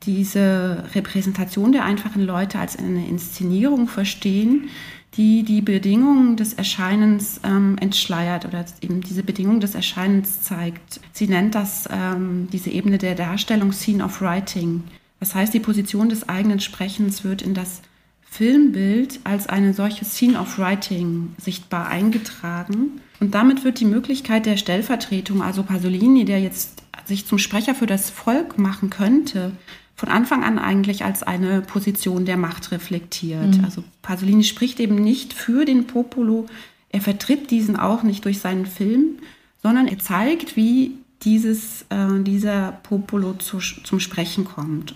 diese 0.03 0.85
Repräsentation 0.93 1.71
der 1.71 1.83
einfachen 1.83 2.23
Leute 2.23 2.59
als 2.59 2.77
eine 2.77 3.07
Inszenierung 3.07 3.87
verstehen, 3.87 4.69
die 5.15 5.43
die 5.43 5.61
Bedingungen 5.61 6.37
des 6.37 6.53
Erscheinens 6.53 7.41
ähm, 7.43 7.77
entschleiert 7.79 8.45
oder 8.45 8.65
eben 8.81 9.01
diese 9.01 9.23
Bedingungen 9.23 9.59
des 9.59 9.75
Erscheinens 9.75 10.41
zeigt. 10.41 11.01
Sie 11.13 11.27
nennt 11.27 11.55
das 11.55 11.89
ähm, 11.91 12.47
diese 12.51 12.69
Ebene 12.69 12.97
der 12.97 13.15
Darstellung 13.15 13.71
Scene 13.71 14.03
of 14.03 14.21
Writing. 14.21 14.83
Das 15.19 15.35
heißt, 15.35 15.53
die 15.53 15.59
Position 15.59 16.09
des 16.09 16.29
eigenen 16.29 16.59
Sprechens 16.59 17.23
wird 17.23 17.41
in 17.41 17.53
das 17.53 17.81
Filmbild 18.21 19.19
als 19.23 19.47
eine 19.47 19.73
solche 19.73 20.05
Scene 20.05 20.39
of 20.39 20.59
Writing 20.59 21.33
sichtbar 21.37 21.87
eingetragen. 21.87 23.01
Und 23.19 23.33
damit 23.33 23.63
wird 23.63 23.79
die 23.79 23.85
Möglichkeit 23.85 24.45
der 24.45 24.55
Stellvertretung, 24.55 25.41
also 25.41 25.63
Pasolini, 25.63 26.25
der 26.25 26.39
jetzt 26.39 26.83
sich 27.05 27.25
zum 27.25 27.39
Sprecher 27.39 27.73
für 27.73 27.87
das 27.87 28.09
Volk 28.09 28.57
machen 28.57 28.89
könnte, 28.89 29.51
von 29.99 30.07
Anfang 30.07 30.45
an 30.45 30.59
eigentlich 30.59 31.03
als 31.03 31.23
eine 31.23 31.59
Position 31.59 32.23
der 32.23 32.37
Macht 32.37 32.71
reflektiert. 32.71 33.57
Mhm. 33.57 33.65
Also 33.65 33.83
Pasolini 34.01 34.45
spricht 34.45 34.79
eben 34.79 34.95
nicht 34.95 35.33
für 35.33 35.65
den 35.65 35.87
Popolo, 35.87 36.45
er 36.87 37.01
vertritt 37.01 37.51
diesen 37.51 37.75
auch 37.75 38.01
nicht 38.01 38.23
durch 38.23 38.39
seinen 38.39 38.65
Film, 38.65 39.17
sondern 39.61 39.89
er 39.89 39.99
zeigt, 39.99 40.55
wie 40.55 40.93
dieses, 41.23 41.81
äh, 41.89 42.23
dieser 42.23 42.79
Popolo 42.83 43.33
zu, 43.33 43.59
zum 43.59 43.99
Sprechen 43.99 44.45
kommt. 44.45 44.95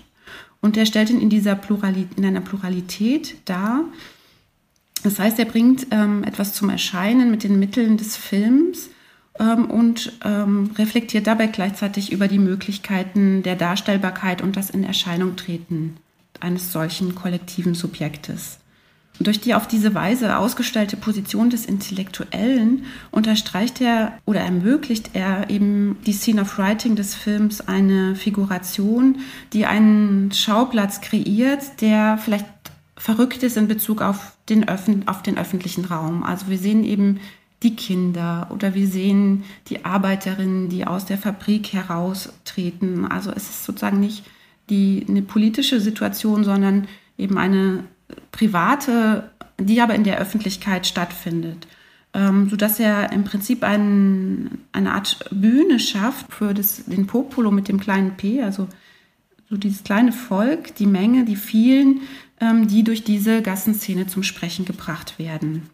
Und 0.62 0.78
er 0.78 0.86
stellt 0.86 1.10
ihn 1.10 1.20
in, 1.20 1.30
dieser 1.30 1.56
Pluralität, 1.56 2.18
in 2.18 2.26
einer 2.26 2.40
Pluralität 2.40 3.36
dar. 3.44 3.82
Das 5.04 5.20
heißt, 5.20 5.38
er 5.38 5.46
bringt 5.46 5.88
ähm, 5.92 6.24
etwas 6.24 6.54
zum 6.54 6.70
Erscheinen 6.70 7.30
mit 7.30 7.44
den 7.44 7.60
Mitteln 7.60 7.98
des 7.98 8.16
Films 8.16 8.88
ähm, 9.40 9.66
und 9.70 10.13
ähm, 10.24 10.72
reflektiert 10.78 11.28
dabei 11.28 11.48
gleichzeitig 11.48 12.12
über 12.12 12.28
die 12.28 12.40
Möglichkeiten 12.40 13.44
der 13.44 13.56
Darstellbarkeit 13.56 14.42
und 14.42 14.56
das 14.56 14.70
in 14.70 14.84
Erscheinung 14.84 15.36
treten 15.36 15.98
eines 16.40 16.72
solchen 16.72 17.16
kollektiven 17.16 17.74
Subjektes. 17.74 18.60
Durch 19.20 19.40
die 19.40 19.54
auf 19.54 19.68
diese 19.68 19.94
Weise 19.94 20.38
ausgestellte 20.38 20.98
Position 20.98 21.52
des 21.52 21.66
Intellektuellen 21.66 22.86
unterstreicht 23.12 23.80
er 23.80 24.18
oder 24.25 24.42
ermöglicht 24.42 25.12
er 25.13 25.50
eben 25.52 25.98
die 26.06 26.13
Scene 26.13 26.42
of 26.42 26.58
Writing 26.58 26.96
des 26.96 27.13
Films 27.13 27.62
eine 27.62 28.16
Figuration, 28.16 29.20
die 29.54 29.68
einen 29.68 30.32
Schauplatz 30.32 31.00
kreiert, 31.02 31.82
der 31.82 32.18
vielleicht 32.18 32.46
verrückt 32.98 33.44
ist 33.44 33.56
in 33.56 33.68
Bezug 33.68 34.02
auf 34.02 34.34
den, 34.50 34.68
Öffn 34.68 35.08
auf 35.08 35.22
den 35.22 35.38
öffentlichen 35.38 35.86
Raum. 35.86 36.24
Also 36.24 36.48
wir 36.48 36.58
sehen 36.58 36.84
eben 36.84 37.20
die 37.63 37.75
Kinder 37.75 38.48
oder 38.51 38.75
wir 38.75 38.88
sehen 38.88 39.43
die 39.67 39.86
Arbeiterinnen, 39.86 40.70
die 40.70 40.86
aus 40.86 41.05
der 41.05 41.17
Fabrik 41.17 41.74
heraustreten. 41.74 43.05
Also 43.05 43.32
es 43.32 43.50
ist 43.50 43.65
sozusagen 43.65 44.00
nicht 44.00 44.25
die, 44.70 45.05
eine 45.08 45.22
politische 45.22 45.79
Situation, 45.79 46.43
sondern 46.43 46.88
eben 47.17 47.38
eine 47.38 47.86
private, 48.32 49.32
die 49.60 49.82
aber 49.82 49.96
in 49.96 50.03
der 50.03 50.20
Öffentlichkeit 50.20 50.88
stattfindet. 50.88 51.67
Ähm, 52.15 52.48
sodass 52.50 52.79
er 52.79 53.12
im 53.12 53.24
Prinzip 53.24 53.63
ein, 53.63 54.60
eine 54.72 54.93
Art 54.93 55.25
Bühne 55.32 55.79
schafft 55.79 56.32
für 56.32 56.53
das, 56.53 56.86
den 56.86 57.08
Popolo 57.08 57.50
mit 57.50 57.67
dem 57.67 57.79
kleinen 57.79 58.15
P, 58.17 58.43
also 58.43 58.67
so 59.50 59.58
dieses 59.58 59.84
kleine 59.84 60.12
Volk, 60.12 60.75
die 60.75 60.86
Menge, 60.86 61.25
die 61.25 61.36
vielen, 61.36 62.01
ähm, 62.39 62.67
die 62.67 62.84
durch 62.84 63.03
diese 63.03 63.41
Gassenszene 63.41 64.05
zum 64.05 64.22
Sprechen 64.22 64.65
gebracht 64.65 65.17
werden. 65.17 65.70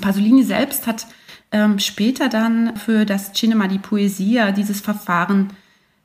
Pasolini 0.00 0.42
selbst 0.42 0.86
hat 0.86 1.06
ähm, 1.52 1.78
später 1.78 2.28
dann 2.28 2.76
für 2.76 3.04
das 3.04 3.32
Cinema 3.32 3.68
di 3.68 3.78
Poesia 3.78 4.52
dieses 4.52 4.80
Verfahren 4.80 5.52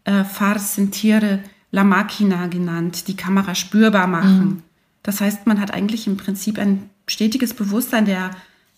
äh, 0.04 0.24
Far 0.24 0.60
sentire 0.60 1.40
la 1.72 1.84
macchina 1.84 2.48
genannt, 2.48 3.08
die 3.08 3.16
Kamera 3.16 3.56
spürbar 3.56 4.08
machen. 4.08 4.40
Mhm. 4.40 4.64
Das 5.04 5.22
heißt, 5.22 5.48
man 5.48 5.60
hat 5.60 5.72
eigentlich 5.72 6.08
im 6.08 6.18
Prinzip 6.18 6.58
ein 6.58 6.90
stetiges 7.08 7.54
Bewusstsein 7.54 8.06
der 8.06 8.32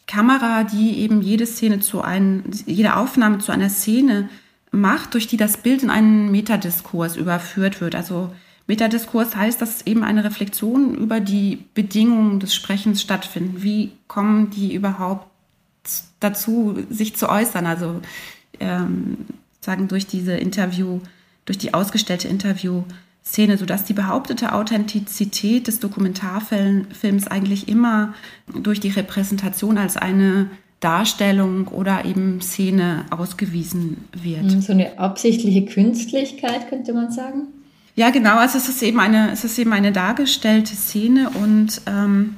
Kamera, 0.07 0.63
die 0.63 0.99
eben 0.99 1.21
jede 1.21 1.45
Szene 1.45 1.79
zu 1.79 2.01
einem, 2.01 2.43
jede 2.65 2.95
Aufnahme 2.95 3.39
zu 3.39 3.51
einer 3.51 3.69
Szene 3.69 4.29
macht, 4.71 5.13
durch 5.13 5.27
die 5.27 5.37
das 5.37 5.57
Bild 5.57 5.83
in 5.83 5.89
einen 5.89 6.31
Metadiskurs 6.31 7.15
überführt 7.15 7.81
wird. 7.81 7.95
Also 7.95 8.33
Metadiskurs 8.67 9.35
heißt, 9.35 9.61
dass 9.61 9.85
eben 9.85 10.03
eine 10.03 10.23
Reflexion 10.23 10.95
über 10.95 11.19
die 11.19 11.65
Bedingungen 11.73 12.39
des 12.39 12.53
Sprechens 12.53 13.01
stattfindet. 13.01 13.63
Wie 13.63 13.91
kommen 14.07 14.49
die 14.49 14.73
überhaupt 14.73 15.27
dazu, 16.19 16.77
sich 16.89 17.15
zu 17.15 17.29
äußern? 17.29 17.65
Also 17.65 18.01
ähm, 18.59 19.17
sagen 19.59 19.87
durch 19.87 20.07
diese 20.07 20.33
Interview, 20.33 20.99
durch 21.45 21.57
die 21.57 21.73
ausgestellte 21.73 22.27
Interview 22.27 22.83
Szene, 23.23 23.57
sodass 23.57 23.83
die 23.83 23.93
behauptete 23.93 24.53
Authentizität 24.53 25.67
des 25.67 25.79
Dokumentarfilms 25.79 27.27
eigentlich 27.27 27.67
immer 27.67 28.13
durch 28.53 28.79
die 28.79 28.89
Repräsentation 28.89 29.77
als 29.77 29.95
eine 29.95 30.49
Darstellung 30.79 31.67
oder 31.67 32.05
eben 32.05 32.41
Szene 32.41 33.05
ausgewiesen 33.11 34.05
wird. 34.11 34.63
So 34.63 34.73
eine 34.73 34.97
absichtliche 34.97 35.65
Künstlichkeit 35.65 36.67
könnte 36.69 36.93
man 36.93 37.11
sagen. 37.11 37.47
Ja, 37.95 38.09
genau. 38.09 38.37
Also 38.37 38.57
es 38.57 38.69
ist 38.69 38.81
eben 38.81 38.99
eine, 38.99 39.31
es 39.31 39.43
ist 39.43 39.57
eben 39.59 39.73
eine 39.73 39.91
dargestellte 39.91 40.75
Szene 40.75 41.29
und 41.29 41.81
ähm, 41.87 42.37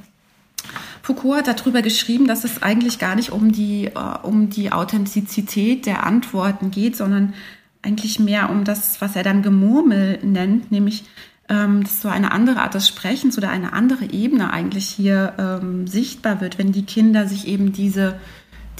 Foucault 1.02 1.46
hat 1.46 1.60
darüber 1.60 1.82
geschrieben, 1.82 2.26
dass 2.26 2.44
es 2.44 2.62
eigentlich 2.62 2.98
gar 2.98 3.14
nicht 3.14 3.30
um 3.30 3.52
die, 3.52 3.90
uh, 3.94 4.26
um 4.26 4.48
die 4.48 4.72
Authentizität 4.72 5.86
der 5.86 6.04
Antworten 6.04 6.70
geht, 6.70 6.96
sondern 6.96 7.34
eigentlich 7.82 8.18
mehr 8.18 8.48
um 8.50 8.64
das, 8.64 9.00
was 9.00 9.14
er 9.14 9.22
dann 9.22 9.42
Gemurmel 9.42 10.18
nennt, 10.22 10.72
nämlich 10.72 11.04
ähm, 11.50 11.82
dass 11.82 12.00
so 12.00 12.08
eine 12.08 12.32
andere 12.32 12.60
Art 12.60 12.72
des 12.72 12.88
Sprechens 12.88 13.36
oder 13.36 13.50
eine 13.50 13.74
andere 13.74 14.06
Ebene 14.06 14.50
eigentlich 14.50 14.86
hier 14.86 15.34
ähm, 15.38 15.86
sichtbar 15.86 16.40
wird, 16.40 16.56
wenn 16.56 16.72
die 16.72 16.86
Kinder 16.86 17.26
sich 17.26 17.46
eben 17.46 17.72
diese, 17.72 18.18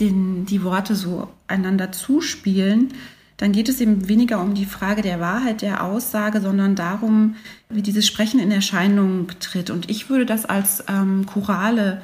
den, 0.01 0.47
die 0.47 0.63
Worte 0.63 0.95
so 0.95 1.29
einander 1.47 1.93
zuspielen 1.93 2.95
dann 3.37 3.53
geht 3.53 3.69
es 3.69 3.81
eben 3.81 4.09
weniger 4.09 4.41
um 4.41 4.55
die 4.55 4.67
Frage 4.67 5.03
der 5.03 5.21
Wahrheit 5.21 5.63
der 5.63 5.83
Aussage, 5.85 6.41
sondern 6.41 6.77
darum, 6.77 7.37
wie 7.69 7.83
dieses 7.83 8.07
Sprechen 8.07 8.39
in 8.39 8.51
Erscheinung 8.51 9.29
tritt. 9.41 9.71
Und 9.71 9.91
ich 9.91 10.09
würde 10.09 10.27
das 10.27 10.47
als 10.47 10.85
ähm, 10.89 11.27
chorale 11.27 12.03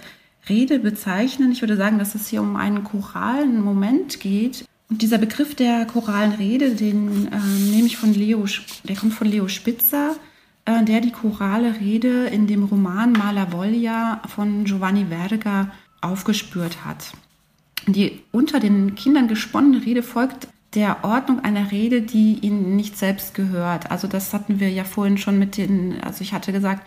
Rede 0.48 0.80
bezeichnen. 0.80 1.52
Ich 1.52 1.60
würde 1.60 1.76
sagen, 1.76 1.98
dass 1.98 2.14
es 2.14 2.28
hier 2.28 2.42
um 2.42 2.56
einen 2.56 2.82
choralen 2.82 3.60
Moment 3.62 4.20
geht. 4.20 4.64
Und 4.88 5.02
dieser 5.02 5.18
Begriff 5.18 5.54
der 5.54 5.84
choralen 5.86 6.32
Rede, 6.32 6.74
den 6.74 7.28
ähm, 7.32 7.70
nehme 7.70 7.86
ich 7.86 7.96
von 7.96 8.12
Leo, 8.12 8.44
der 8.84 8.96
kommt 8.96 9.14
von 9.14 9.28
Leo 9.28 9.46
Spitzer, 9.46 10.16
äh, 10.64 10.84
der 10.84 11.00
die 11.00 11.12
chorale 11.12 11.78
Rede 11.78 12.26
in 12.26 12.48
dem 12.48 12.64
Roman 12.64 13.12
Malavoglia 13.12 14.20
von 14.34 14.64
Giovanni 14.64 15.06
Verga 15.06 15.70
aufgespürt 16.00 16.84
hat. 16.84 17.12
Die 17.86 18.20
unter 18.32 18.58
den 18.58 18.96
Kindern 18.96 19.28
gesponnene 19.28 19.86
Rede 19.86 20.02
folgt 20.02 20.48
der 20.74 21.04
Ordnung 21.04 21.40
einer 21.40 21.70
Rede, 21.70 22.02
die 22.02 22.38
ihnen 22.40 22.76
nicht 22.76 22.96
selbst 22.96 23.34
gehört. 23.34 23.90
Also 23.90 24.06
das 24.06 24.32
hatten 24.32 24.60
wir 24.60 24.70
ja 24.70 24.84
vorhin 24.84 25.18
schon 25.18 25.38
mit 25.38 25.56
den, 25.56 26.00
also 26.02 26.22
ich 26.22 26.32
hatte 26.32 26.52
gesagt, 26.52 26.86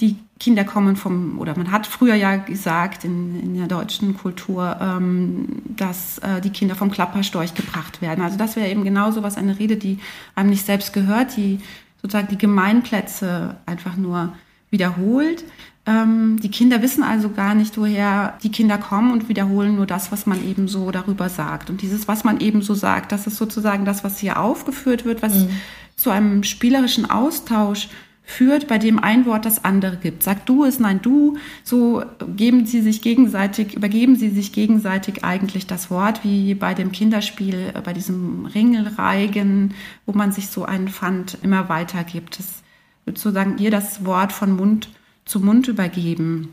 die 0.00 0.16
Kinder 0.38 0.64
kommen 0.64 0.96
vom, 0.96 1.38
oder 1.38 1.56
man 1.56 1.70
hat 1.70 1.86
früher 1.86 2.14
ja 2.14 2.36
gesagt 2.36 3.04
in, 3.04 3.38
in 3.40 3.56
der 3.56 3.66
deutschen 3.66 4.16
Kultur, 4.16 4.76
ähm, 4.80 5.62
dass 5.64 6.18
äh, 6.18 6.40
die 6.40 6.50
Kinder 6.50 6.74
vom 6.74 6.90
Klapperstorch 6.90 7.54
gebracht 7.54 8.00
werden. 8.00 8.24
Also 8.24 8.38
das 8.38 8.56
wäre 8.56 8.68
eben 8.68 8.82
genauso 8.82 9.22
was, 9.22 9.36
eine 9.36 9.58
Rede, 9.58 9.76
die 9.76 9.98
einem 10.34 10.50
nicht 10.50 10.64
selbst 10.64 10.92
gehört, 10.92 11.36
die 11.36 11.60
sozusagen 12.00 12.28
die 12.28 12.38
Gemeinplätze 12.38 13.56
einfach 13.66 13.96
nur 13.96 14.32
wiederholt. 14.70 15.44
Ähm, 15.86 16.38
die 16.40 16.50
Kinder 16.50 16.82
wissen 16.82 17.02
also 17.02 17.30
gar 17.30 17.54
nicht, 17.54 17.78
woher 17.78 18.38
die 18.42 18.50
Kinder 18.50 18.78
kommen 18.78 19.12
und 19.12 19.28
wiederholen 19.28 19.76
nur 19.76 19.86
das, 19.86 20.12
was 20.12 20.26
man 20.26 20.46
eben 20.46 20.68
so 20.68 20.90
darüber 20.90 21.28
sagt. 21.28 21.70
Und 21.70 21.80
dieses, 21.80 22.06
was 22.06 22.22
man 22.24 22.40
eben 22.40 22.62
so 22.62 22.74
sagt, 22.74 23.12
das 23.12 23.26
ist 23.26 23.36
sozusagen 23.36 23.84
das, 23.84 24.04
was 24.04 24.18
hier 24.18 24.38
aufgeführt 24.38 25.04
wird, 25.04 25.22
was 25.22 25.34
mhm. 25.34 25.50
zu 25.96 26.10
einem 26.10 26.42
spielerischen 26.44 27.10
Austausch 27.10 27.88
führt, 28.30 28.68
bei 28.68 28.78
dem 28.78 28.98
ein 28.98 29.26
Wort 29.26 29.44
das 29.44 29.64
andere 29.64 29.96
gibt. 29.96 30.22
Sag 30.22 30.46
du 30.46 30.64
es, 30.64 30.78
nein 30.78 31.00
du, 31.02 31.36
so 31.64 32.04
geben 32.36 32.64
sie 32.64 32.80
sich 32.80 33.02
gegenseitig, 33.02 33.74
übergeben 33.74 34.16
sie 34.16 34.30
sich 34.30 34.52
gegenseitig 34.52 35.24
eigentlich 35.24 35.66
das 35.66 35.90
Wort, 35.90 36.22
wie 36.22 36.54
bei 36.54 36.74
dem 36.74 36.92
Kinderspiel, 36.92 37.72
äh, 37.74 37.80
bei 37.80 37.92
diesem 37.92 38.46
Ringelreigen, 38.46 39.74
wo 40.06 40.12
man 40.12 40.30
sich 40.30 40.48
so 40.48 40.64
einen 40.64 40.88
Pfand 40.88 41.38
immer 41.42 41.68
weitergibt. 41.68 42.38
Es 42.38 42.62
wird 43.04 43.18
sozusagen 43.18 43.58
ihr 43.58 43.70
das 43.70 44.04
Wort 44.04 44.32
von 44.32 44.54
Mund 44.54 44.88
zu 45.30 45.40
Mund 45.40 45.68
übergeben. 45.68 46.52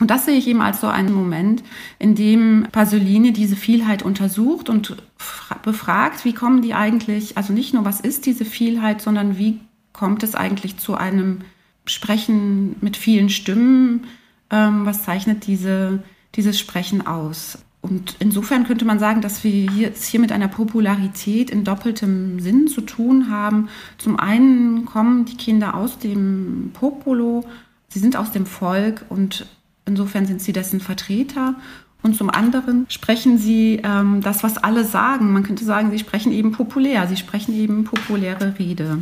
Und 0.00 0.10
das 0.10 0.26
sehe 0.26 0.36
ich 0.36 0.48
eben 0.48 0.60
als 0.60 0.80
so 0.80 0.88
einen 0.88 1.12
Moment, 1.12 1.62
in 1.98 2.14
dem 2.14 2.66
Pasolini 2.72 3.32
diese 3.32 3.56
Vielheit 3.56 4.02
untersucht 4.02 4.68
und 4.68 4.96
befragt, 5.62 6.24
wie 6.24 6.34
kommen 6.34 6.62
die 6.62 6.74
eigentlich, 6.74 7.36
also 7.36 7.52
nicht 7.52 7.74
nur, 7.74 7.84
was 7.84 8.00
ist 8.00 8.26
diese 8.26 8.44
Vielheit, 8.44 9.00
sondern 9.00 9.38
wie 9.38 9.60
kommt 9.92 10.22
es 10.22 10.34
eigentlich 10.34 10.78
zu 10.78 10.94
einem 10.94 11.42
Sprechen 11.86 12.76
mit 12.80 12.96
vielen 12.96 13.30
Stimmen? 13.30 14.06
Ähm, 14.50 14.84
was 14.84 15.04
zeichnet 15.04 15.46
diese, 15.46 16.02
dieses 16.34 16.58
Sprechen 16.58 17.06
aus? 17.06 17.58
Und 17.80 18.16
insofern 18.18 18.64
könnte 18.64 18.86
man 18.86 18.98
sagen, 18.98 19.20
dass 19.20 19.44
wir 19.44 19.70
hier, 19.70 19.92
es 19.92 20.06
hier 20.06 20.18
mit 20.18 20.32
einer 20.32 20.48
Popularität 20.48 21.50
in 21.50 21.64
doppeltem 21.64 22.40
Sinn 22.40 22.66
zu 22.66 22.80
tun 22.80 23.30
haben. 23.30 23.68
Zum 23.98 24.18
einen 24.18 24.86
kommen 24.86 25.26
die 25.26 25.36
Kinder 25.36 25.74
aus 25.74 25.98
dem 25.98 26.70
Popolo 26.72 27.44
Sie 27.88 27.98
sind 27.98 28.16
aus 28.16 28.32
dem 28.32 28.46
Volk 28.46 29.04
und 29.08 29.46
insofern 29.86 30.26
sind 30.26 30.40
sie 30.40 30.52
dessen 30.52 30.80
Vertreter. 30.80 31.54
Und 32.02 32.16
zum 32.16 32.28
anderen 32.28 32.84
sprechen 32.88 33.38
sie 33.38 33.80
ähm, 33.82 34.20
das, 34.20 34.42
was 34.42 34.58
alle 34.58 34.84
sagen. 34.84 35.32
Man 35.32 35.42
könnte 35.42 35.64
sagen, 35.64 35.90
sie 35.90 35.98
sprechen 35.98 36.32
eben 36.32 36.52
populär, 36.52 37.06
sie 37.06 37.16
sprechen 37.16 37.54
eben 37.54 37.84
populäre 37.84 38.58
Rede. 38.58 38.98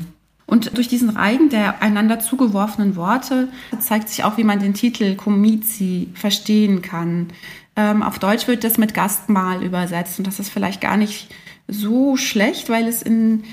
Und 0.46 0.76
durch 0.76 0.86
diesen 0.86 1.10
Reigen 1.10 1.48
der 1.48 1.82
einander 1.82 2.20
zugeworfenen 2.20 2.94
Worte 2.94 3.48
zeigt 3.80 4.08
sich 4.08 4.22
auch, 4.22 4.36
wie 4.36 4.44
man 4.44 4.60
den 4.60 4.74
Titel 4.74 5.16
Comizi 5.16 6.10
verstehen 6.14 6.82
kann. 6.82 7.28
Ähm, 7.74 8.02
auf 8.02 8.18
Deutsch 8.18 8.46
wird 8.46 8.62
das 8.62 8.76
mit 8.76 8.92
Gastmahl 8.94 9.64
übersetzt 9.64 10.18
und 10.18 10.26
das 10.26 10.38
ist 10.38 10.50
vielleicht 10.50 10.80
gar 10.80 10.96
nicht 10.96 11.28
so 11.68 12.16
schlecht, 12.16 12.68
weil 12.68 12.86
es 12.86 13.02
in 13.02 13.44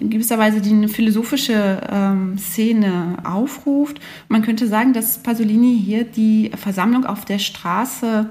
in 0.00 0.10
gewisser 0.10 0.38
Weise 0.38 0.60
die 0.60 0.70
eine 0.70 0.88
philosophische 0.88 1.80
ähm, 1.90 2.38
Szene 2.38 3.18
aufruft. 3.24 4.00
Man 4.28 4.42
könnte 4.42 4.66
sagen, 4.66 4.92
dass 4.92 5.22
Pasolini 5.22 5.78
hier 5.78 6.04
die 6.04 6.50
Versammlung 6.56 7.04
auf 7.04 7.24
der 7.24 7.38
Straße, 7.38 8.30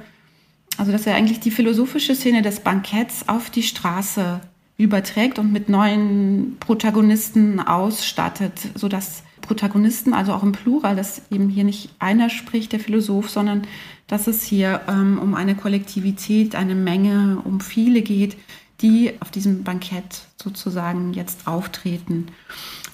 also 0.77 0.91
dass 0.91 1.05
er 1.05 1.15
eigentlich 1.15 1.39
die 1.39 1.51
philosophische 1.51 2.15
Szene 2.15 2.41
des 2.41 2.61
Banketts 2.61 3.29
auf 3.29 3.49
die 3.49 3.63
Straße 3.63 4.41
überträgt 4.77 5.37
und 5.37 5.51
mit 5.51 5.69
neuen 5.69 6.57
Protagonisten 6.59 7.59
ausstattet, 7.59 8.53
sodass 8.75 9.23
Protagonisten, 9.41 10.13
also 10.13 10.33
auch 10.33 10.43
im 10.43 10.53
Plural, 10.53 10.95
dass 10.95 11.23
eben 11.31 11.49
hier 11.49 11.63
nicht 11.63 11.89
einer 11.99 12.29
spricht, 12.29 12.71
der 12.71 12.79
Philosoph, 12.79 13.29
sondern 13.29 13.63
dass 14.07 14.27
es 14.27 14.43
hier 14.43 14.81
ähm, 14.87 15.19
um 15.21 15.35
eine 15.35 15.55
Kollektivität, 15.55 16.55
eine 16.55 16.75
Menge, 16.75 17.41
um 17.43 17.59
viele 17.59 18.01
geht, 18.01 18.37
die 18.81 19.13
auf 19.19 19.31
diesem 19.31 19.63
Bankett 19.63 20.21
sozusagen 20.41 21.13
jetzt 21.13 21.47
auftreten. 21.47 22.27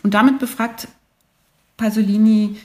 Und 0.03 0.13
damit 0.13 0.39
befragt 0.39 0.87
Pasolini 1.77 2.57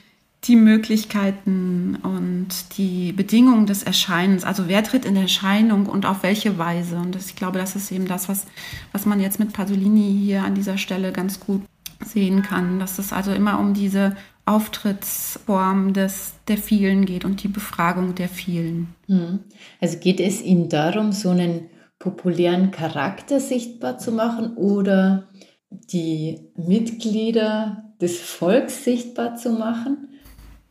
die 0.45 0.57
Möglichkeiten 0.57 1.99
und 2.03 2.49
die 2.79 3.13
Bedingungen 3.13 3.67
des 3.67 3.83
Erscheinens. 3.83 4.45
Also 4.45 4.69
wer 4.69 4.83
tritt 4.83 5.05
in 5.05 5.17
Erscheinung 5.17 5.87
und 5.87 6.07
auf 6.07 6.23
welche 6.23 6.57
Weise. 6.57 6.97
Und 6.97 7.15
das, 7.15 7.27
ich 7.27 7.37
glaube, 7.37 7.59
das 7.59 7.77
ist 7.77 7.93
eben 7.93 8.07
das, 8.07 8.29
was, 8.29 8.47
was 8.93 9.05
man 9.05 9.21
jetzt 9.21 9.39
mit 9.39 9.53
Pasolini 9.53 10.19
hier 10.19 10.43
an 10.43 10.55
dieser 10.55 10.79
Stelle 10.79 11.13
ganz 11.13 11.41
gut 11.41 11.63
sehen 12.03 12.43
kann, 12.43 12.79
dass 12.79 12.99
es 12.99 13.13
also 13.13 13.33
immer 13.33 13.59
um 13.59 13.75
diese 13.75 14.17
Auftrittsform 14.47 15.93
des, 15.93 16.33
der 16.49 16.57
vielen 16.57 17.05
geht 17.05 17.27
und 17.27 17.43
die 17.43 17.49
Befragung 17.49 18.15
der 18.15 18.29
vielen. 18.31 18.95
Hm. 19.07 19.41
Also 19.81 19.99
geht 19.99 20.21
es 20.21 20.41
Ihnen 20.41 20.71
darum, 20.71 21.13
so 21.13 21.29
einen 21.31 21.69
populären 22.01 22.73
Charakter 22.73 23.39
sichtbar 23.39 23.99
zu 23.99 24.11
machen 24.11 24.57
oder 24.57 25.29
die 25.71 26.41
Mitglieder 26.57 27.95
des 28.01 28.19
Volks 28.19 28.83
sichtbar 28.83 29.37
zu 29.37 29.51
machen? 29.53 30.09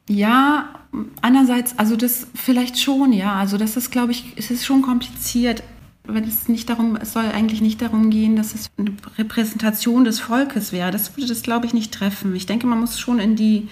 Ja, 0.09 0.87
einerseits, 1.21 1.77
also 1.77 1.95
das 1.95 2.27
vielleicht 2.33 2.79
schon, 2.79 3.13
ja. 3.13 3.35
Also 3.35 3.57
das 3.57 3.77
ist, 3.77 3.91
glaube 3.91 4.11
ich, 4.11 4.33
es 4.35 4.49
ist 4.49 4.65
schon 4.65 4.81
kompliziert, 4.81 5.63
wenn 6.03 6.23
es 6.23 6.49
nicht 6.49 6.67
darum, 6.67 6.95
es 6.95 7.13
soll 7.13 7.25
eigentlich 7.25 7.61
nicht 7.61 7.79
darum 7.83 8.09
gehen, 8.09 8.35
dass 8.35 8.55
es 8.55 8.67
eine 8.77 8.93
Repräsentation 9.19 10.05
des 10.05 10.19
Volkes 10.19 10.71
wäre. 10.71 10.89
Das 10.89 11.15
würde 11.15 11.27
das, 11.27 11.43
glaube 11.43 11.67
ich, 11.67 11.75
nicht 11.75 11.93
treffen. 11.93 12.35
Ich 12.35 12.47
denke, 12.47 12.65
man 12.65 12.79
muss 12.79 12.99
schon 12.99 13.19
in 13.19 13.35
die 13.35 13.69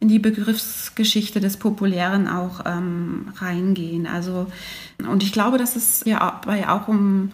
in 0.00 0.08
die 0.08 0.18
Begriffsgeschichte 0.18 1.40
des 1.40 1.58
Populären 1.58 2.26
auch 2.26 2.64
ähm, 2.64 3.28
reingehen. 3.36 4.06
Also, 4.06 4.46
und 5.06 5.22
ich 5.22 5.32
glaube, 5.32 5.58
dass 5.58 5.76
es 5.76 6.02
ja 6.06 6.40
auch 6.68 6.88
um 6.88 7.32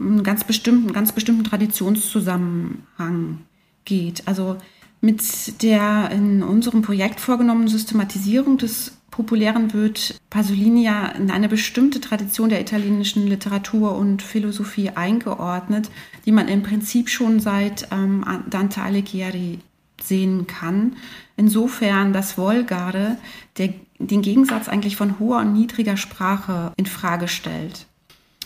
einen 0.00 0.22
ganz 0.22 0.44
bestimmten, 0.44 0.92
ganz 0.92 1.12
bestimmten 1.12 1.44
Traditionszusammenhang 1.44 3.40
geht. 3.84 4.22
Also 4.26 4.56
mit 5.00 5.62
der 5.62 6.10
in 6.10 6.42
unserem 6.42 6.82
Projekt 6.82 7.20
vorgenommenen 7.20 7.68
Systematisierung 7.68 8.58
des 8.58 8.92
Populären 9.10 9.72
wird 9.72 10.18
Pasolini 10.30 10.84
ja 10.84 11.06
in 11.08 11.30
eine 11.30 11.48
bestimmte 11.48 12.00
Tradition 12.00 12.50
der 12.50 12.60
italienischen 12.60 13.26
Literatur 13.26 13.96
und 13.96 14.22
Philosophie 14.22 14.90
eingeordnet, 14.90 15.90
die 16.24 16.32
man 16.32 16.46
im 16.46 16.62
Prinzip 16.62 17.08
schon 17.08 17.40
seit 17.40 17.88
ähm, 17.90 18.24
Dante 18.48 18.80
Alighieri 18.80 19.58
sehen 20.02 20.46
kann. 20.46 20.96
Insofern 21.36 22.12
das 22.12 22.38
Wolgare 22.38 23.16
der, 23.56 23.74
den 23.98 24.22
Gegensatz 24.22 24.68
eigentlich 24.68 24.96
von 24.96 25.18
hoher 25.18 25.38
und 25.38 25.52
niedriger 25.52 25.96
Sprache 25.96 26.72
in 26.76 26.86
Frage 26.86 27.28
stellt. 27.28 27.86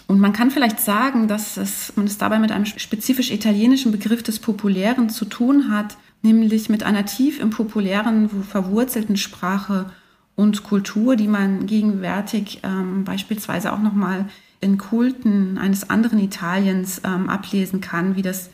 Und 0.07 0.21
man 0.21 0.33
kann 0.33 0.51
vielleicht 0.51 0.81
sagen, 0.81 1.29
dass 1.29 1.57
es, 1.57 1.95
man 1.97 2.07
es 2.07 2.19
dabei 2.19 2.38
mit 2.38 2.53
einem 2.53 2.67
spezifisch 2.67 3.31
italienischen 3.31 3.93
Begriff 3.93 4.23
des 4.23 4.41
Populären 4.41 5.09
zu 5.09 5.25
tun 5.25 5.71
hat, 5.71 5.97
nämlich 6.21 6.69
mit 6.69 6.83
einer 6.83 7.07
tief 7.07 7.41
im 7.41 7.51
populären 7.51 8.29
verwurzelten 8.29 9.17
Sprache 9.17 9.91
und 10.35 10.65
Kultur, 10.65 11.17
die 11.17 11.29
man 11.29 11.67
gegenwärtig 11.67 12.61
ähm, 12.62 13.05
beispielsweise 13.05 13.73
auch 13.73 13.81
nochmal 13.81 14.29
in 14.61 14.79
Kulten 14.79 15.59
eines 15.59 15.91
anderen 15.91 16.19
Italiens 16.19 17.01
ähm, 17.05 17.29
ablesen 17.29 17.81
kann, 17.81 18.17
wie 18.17 18.23
das 18.23 18.51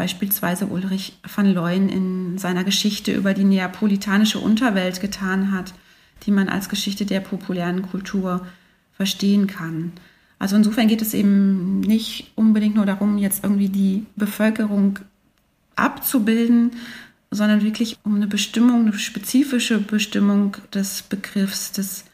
beispielsweise 0.00 0.64
Ulrich 0.64 1.12
van 1.34 1.52
Leuen 1.52 1.90
in 1.90 2.38
seiner 2.38 2.64
Geschichte 2.64 3.12
über 3.12 3.34
die 3.34 3.44
neapolitanische 3.44 4.38
Unterwelt 4.38 5.02
getan 5.02 5.52
hat, 5.52 5.74
die 6.22 6.30
man 6.30 6.48
als 6.48 6.70
Geschichte 6.70 7.04
der 7.04 7.20
populären 7.20 7.82
Kultur 7.82 8.46
verstehen 8.94 9.46
kann. 9.46 9.92
Also 10.38 10.56
insofern 10.56 10.88
geht 10.88 11.02
es 11.02 11.12
eben 11.12 11.80
nicht 11.80 12.32
unbedingt 12.34 12.76
nur 12.76 12.86
darum, 12.86 13.18
jetzt 13.18 13.44
irgendwie 13.44 13.68
die 13.68 14.06
Bevölkerung 14.16 15.00
abzubilden, 15.76 16.70
sondern 17.30 17.62
wirklich 17.62 17.98
um 18.02 18.14
eine 18.14 18.26
Bestimmung, 18.26 18.86
eine 18.86 18.98
spezifische 18.98 19.80
Bestimmung 19.80 20.56
des 20.72 21.02
Begriffs 21.02 21.72
des 21.72 22.06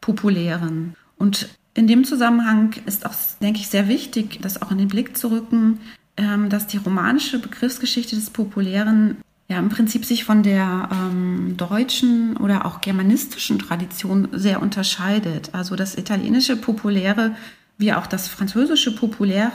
Populären. 0.00 0.94
Und 1.18 1.50
in 1.74 1.86
dem 1.86 2.04
Zusammenhang 2.04 2.72
ist 2.86 3.04
auch, 3.04 3.12
denke 3.42 3.60
ich, 3.60 3.68
sehr 3.68 3.88
wichtig, 3.88 4.38
das 4.40 4.62
auch 4.62 4.70
in 4.70 4.78
den 4.78 4.88
Blick 4.88 5.18
zu 5.18 5.30
rücken, 5.30 5.80
dass 6.16 6.66
die 6.66 6.78
romanische 6.78 7.38
Begriffsgeschichte 7.38 8.16
des 8.16 8.30
Populären 8.30 9.18
ja 9.48 9.58
im 9.58 9.68
Prinzip 9.68 10.04
sich 10.04 10.24
von 10.24 10.42
der 10.42 10.88
ähm, 10.90 11.56
deutschen 11.56 12.36
oder 12.38 12.66
auch 12.66 12.80
germanistischen 12.80 13.58
Tradition 13.58 14.28
sehr 14.32 14.62
unterscheidet. 14.62 15.50
Also 15.52 15.76
das 15.76 15.96
italienische 15.96 16.56
Populäre 16.56 17.36
wie 17.78 17.92
auch 17.92 18.06
das 18.06 18.28
französische 18.28 18.94
Populär 18.94 19.52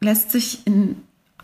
lässt 0.00 0.32
sich 0.32 0.66
in 0.66 0.96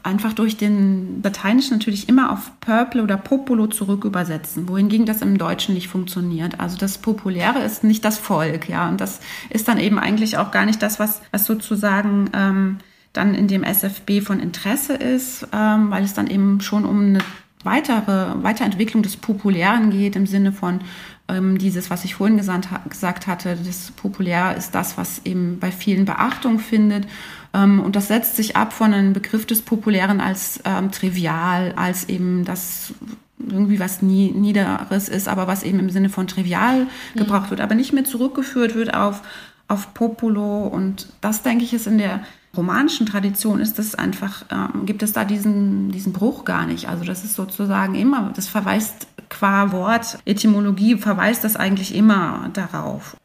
einfach 0.07 0.35
durch 0.35 0.57
den 0.57 1.21
Lateinischen 1.23 1.79
natürlich 1.79 2.09
immer 2.09 2.31
auf 2.31 2.53
Purple 2.61 3.03
oder 3.03 3.17
Popolo 3.17 3.67
zurück 3.67 4.05
übersetzen, 4.05 4.69
wohingegen 4.69 5.05
das 5.05 5.21
im 5.21 5.37
Deutschen 5.37 5.75
nicht 5.75 5.89
funktioniert. 5.89 6.61
Also 6.61 6.79
das 6.79 6.99
Populäre 6.99 7.59
ist 7.65 7.83
nicht 7.83 8.05
das 8.05 8.17
Volk, 8.17 8.69
ja, 8.69 8.89
und 8.89 9.01
das 9.01 9.19
ist 9.51 9.67
dann 9.67 9.81
eben 9.81 9.99
eigentlich 9.99 10.39
auch 10.39 10.53
gar 10.53 10.65
nicht 10.65 10.81
das, 10.81 11.01
was, 11.01 11.23
was 11.33 11.45
sozusagen 11.45 12.31
ähm, 12.35 12.79
dann 13.17 13.35
in 13.35 13.49
dem 13.49 13.65
SFB 13.65 14.21
von 14.23 14.41
Interesse 14.41 14.95
ist, 14.95 15.47
ähm, 15.53 15.91
weil 15.91 16.05
es 16.05 16.15
dann 16.15 16.27
eben 16.27 16.61
schon 16.61 16.85
um 16.85 17.01
eine 17.01 17.19
weitere 17.65 18.43
Weiterentwicklung 18.43 19.03
des 19.03 19.17
Populären 19.17 19.91
geht 19.91 20.17
im 20.17 20.27
Sinne 20.27 20.53
von 20.53 20.81
ähm, 21.29 21.59
dieses, 21.59 21.91
was 21.91 22.05
ich 22.05 22.15
vorhin 22.15 22.37
gesagt, 22.37 22.69
gesagt 22.89 23.27
hatte, 23.27 23.57
das 23.57 23.91
Populär 23.91 24.57
ist 24.57 24.75
das, 24.75 24.97
was 24.97 25.23
eben 25.25 25.59
bei 25.59 25.73
vielen 25.73 26.05
Beachtung 26.05 26.61
findet 26.61 27.07
ähm, 27.57 27.81
und 27.81 27.97
das 27.97 28.09
setzt 28.09 28.37
sich 28.37 28.57
ab 28.57 28.73
von 28.73 28.93
einem 28.93 29.13
Begriff 29.13 29.47
des 29.47 29.63
Populären 29.63 30.21
als 30.21 30.61
ähm, 30.65 30.93
trivial, 30.93 31.73
als 31.77 32.09
eben 32.09 32.45
das 32.45 32.93
irgendwie 33.39 33.81
was 33.81 34.03
nie, 34.03 34.31
Niederes 34.31 35.09
ist, 35.09 35.29
aber 35.29 35.47
was 35.47 35.63
eben 35.63 35.79
im 35.79 35.91
Sinne 35.91 36.09
von 36.09 36.27
trivial 36.27 36.85
mhm. 36.85 37.19
gebraucht 37.19 37.51
wird, 37.51 37.61
aber 37.61 37.75
nicht 37.75 37.93
mehr 37.93 38.05
zurückgeführt 38.05 38.75
wird 38.75 38.95
auf, 38.95 39.23
auf 39.69 39.95
Populo. 39.95 40.67
Und 40.67 41.09
das, 41.21 41.43
denke 41.43 41.65
ich, 41.65 41.73
ist 41.73 41.87
in 41.87 41.99
der 41.99 42.21
romanischen 42.57 43.07
Tradition 43.07 43.61
ist 43.61 43.79
es 43.79 43.95
einfach, 43.95 44.45
ähm, 44.51 44.87
gibt 44.87 45.03
es 45.03 45.13
da 45.13 45.25
diesen, 45.25 45.91
diesen 45.91 46.13
Bruch 46.13 46.45
gar 46.45 46.67
nicht. 46.67 46.89
Also 46.89 47.05
das 47.05 47.25
ist 47.25 47.35
sozusagen 47.35 47.95
immer, 47.95 48.33
das 48.35 48.49
verweist 48.49 49.07
qua 49.29 49.73
Wort, 49.73 50.19
Etymologie 50.25 50.97
verweist 50.97 51.45
das 51.45 51.57
eigentlich 51.57 51.95
immer 51.95 52.51
darauf. 52.53 53.17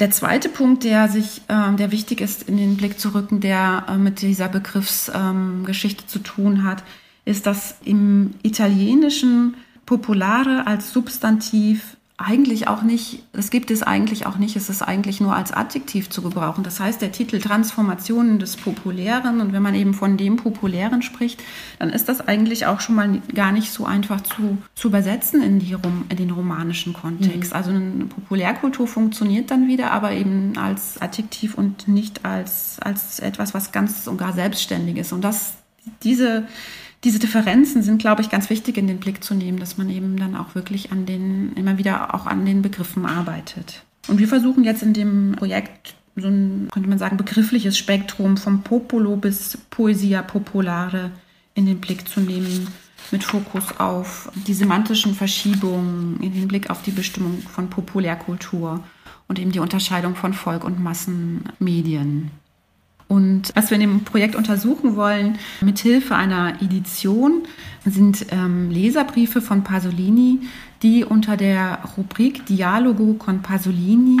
Der 0.00 0.10
zweite 0.10 0.48
Punkt, 0.48 0.82
der 0.82 1.08
sich, 1.08 1.42
äh, 1.48 1.72
der 1.76 1.92
wichtig 1.92 2.20
ist, 2.20 2.48
in 2.48 2.56
den 2.56 2.76
Blick 2.76 2.98
zu 2.98 3.14
rücken, 3.14 3.40
der 3.40 3.86
äh, 3.88 3.96
mit 3.96 4.22
dieser 4.22 4.48
Begriffsgeschichte 4.48 6.02
ähm, 6.02 6.08
zu 6.08 6.18
tun 6.18 6.64
hat, 6.64 6.82
ist, 7.24 7.46
dass 7.46 7.76
im 7.84 8.34
Italienischen 8.42 9.54
Populare 9.86 10.66
als 10.66 10.92
Substantiv 10.92 11.96
eigentlich 12.16 12.68
auch 12.68 12.82
nicht, 12.82 13.24
das 13.32 13.50
gibt 13.50 13.72
es 13.72 13.82
eigentlich 13.82 14.24
auch 14.24 14.36
nicht, 14.36 14.54
es 14.54 14.70
ist 14.70 14.82
eigentlich 14.82 15.20
nur 15.20 15.34
als 15.34 15.50
Adjektiv 15.50 16.10
zu 16.10 16.22
gebrauchen. 16.22 16.62
Das 16.62 16.78
heißt, 16.78 17.02
der 17.02 17.10
Titel 17.10 17.40
Transformationen 17.40 18.38
des 18.38 18.56
Populären 18.56 19.40
und 19.40 19.52
wenn 19.52 19.62
man 19.62 19.74
eben 19.74 19.94
von 19.94 20.16
dem 20.16 20.36
Populären 20.36 21.02
spricht, 21.02 21.42
dann 21.80 21.90
ist 21.90 22.08
das 22.08 22.20
eigentlich 22.20 22.66
auch 22.66 22.80
schon 22.80 22.94
mal 22.94 23.20
gar 23.34 23.50
nicht 23.50 23.72
so 23.72 23.84
einfach 23.84 24.20
zu, 24.20 24.58
zu 24.76 24.88
übersetzen 24.88 25.42
in, 25.42 25.58
die, 25.58 25.76
in 26.08 26.16
den 26.16 26.30
romanischen 26.30 26.92
Kontext. 26.92 27.50
Mhm. 27.50 27.56
Also 27.56 27.70
eine 27.70 28.04
Populärkultur 28.04 28.86
funktioniert 28.86 29.50
dann 29.50 29.66
wieder, 29.66 29.90
aber 29.90 30.12
eben 30.12 30.56
als 30.56 31.02
Adjektiv 31.02 31.56
und 31.56 31.88
nicht 31.88 32.24
als, 32.24 32.76
als 32.80 33.18
etwas, 33.18 33.54
was 33.54 33.72
ganz 33.72 34.06
und 34.06 34.18
gar 34.18 34.32
selbstständig 34.32 34.98
ist. 34.98 35.12
Und 35.12 35.22
das, 35.22 35.54
diese, 36.04 36.46
diese 37.04 37.18
Differenzen 37.18 37.82
sind, 37.82 37.98
glaube 37.98 38.22
ich, 38.22 38.30
ganz 38.30 38.48
wichtig 38.50 38.78
in 38.78 38.86
den 38.86 38.98
Blick 38.98 39.22
zu 39.22 39.34
nehmen, 39.34 39.60
dass 39.60 39.76
man 39.76 39.90
eben 39.90 40.16
dann 40.16 40.34
auch 40.34 40.54
wirklich 40.54 40.90
an 40.90 41.04
den, 41.04 41.52
immer 41.52 41.76
wieder 41.76 42.14
auch 42.14 42.26
an 42.26 42.46
den 42.46 42.62
Begriffen 42.62 43.04
arbeitet. 43.04 43.84
Und 44.08 44.18
wir 44.18 44.28
versuchen 44.28 44.64
jetzt 44.64 44.82
in 44.82 44.94
dem 44.94 45.34
Projekt 45.36 45.94
so 46.16 46.28
ein, 46.28 46.68
könnte 46.72 46.88
man 46.88 46.98
sagen, 46.98 47.16
begriffliches 47.16 47.76
Spektrum 47.76 48.36
vom 48.36 48.62
Popolo 48.62 49.16
bis 49.16 49.58
Poesia 49.70 50.22
Popolare 50.22 51.10
in 51.54 51.66
den 51.66 51.80
Blick 51.80 52.08
zu 52.08 52.20
nehmen, 52.20 52.68
mit 53.10 53.22
Fokus 53.22 53.78
auf 53.78 54.30
die 54.46 54.54
semantischen 54.54 55.14
Verschiebungen, 55.14 56.18
in 56.20 56.32
den 56.32 56.48
Blick 56.48 56.70
auf 56.70 56.82
die 56.82 56.90
Bestimmung 56.90 57.42
von 57.42 57.68
Populärkultur 57.68 58.82
und 59.28 59.38
eben 59.38 59.52
die 59.52 59.58
Unterscheidung 59.58 60.16
von 60.16 60.32
Volk- 60.32 60.64
und 60.64 60.82
Massenmedien. 60.82 62.30
Und 63.06 63.52
was 63.54 63.70
wir 63.70 63.76
in 63.76 63.82
dem 63.82 64.04
Projekt 64.04 64.34
untersuchen 64.34 64.96
wollen, 64.96 65.38
mit 65.60 65.78
Hilfe 65.78 66.14
einer 66.16 66.60
Edition, 66.62 67.42
sind 67.84 68.26
ähm, 68.30 68.70
Leserbriefe 68.70 69.42
von 69.42 69.62
Pasolini, 69.62 70.40
die 70.82 71.04
unter 71.04 71.36
der 71.36 71.80
Rubrik 71.96 72.46
Dialogo 72.46 73.14
con 73.14 73.42
Pasolini 73.42 74.18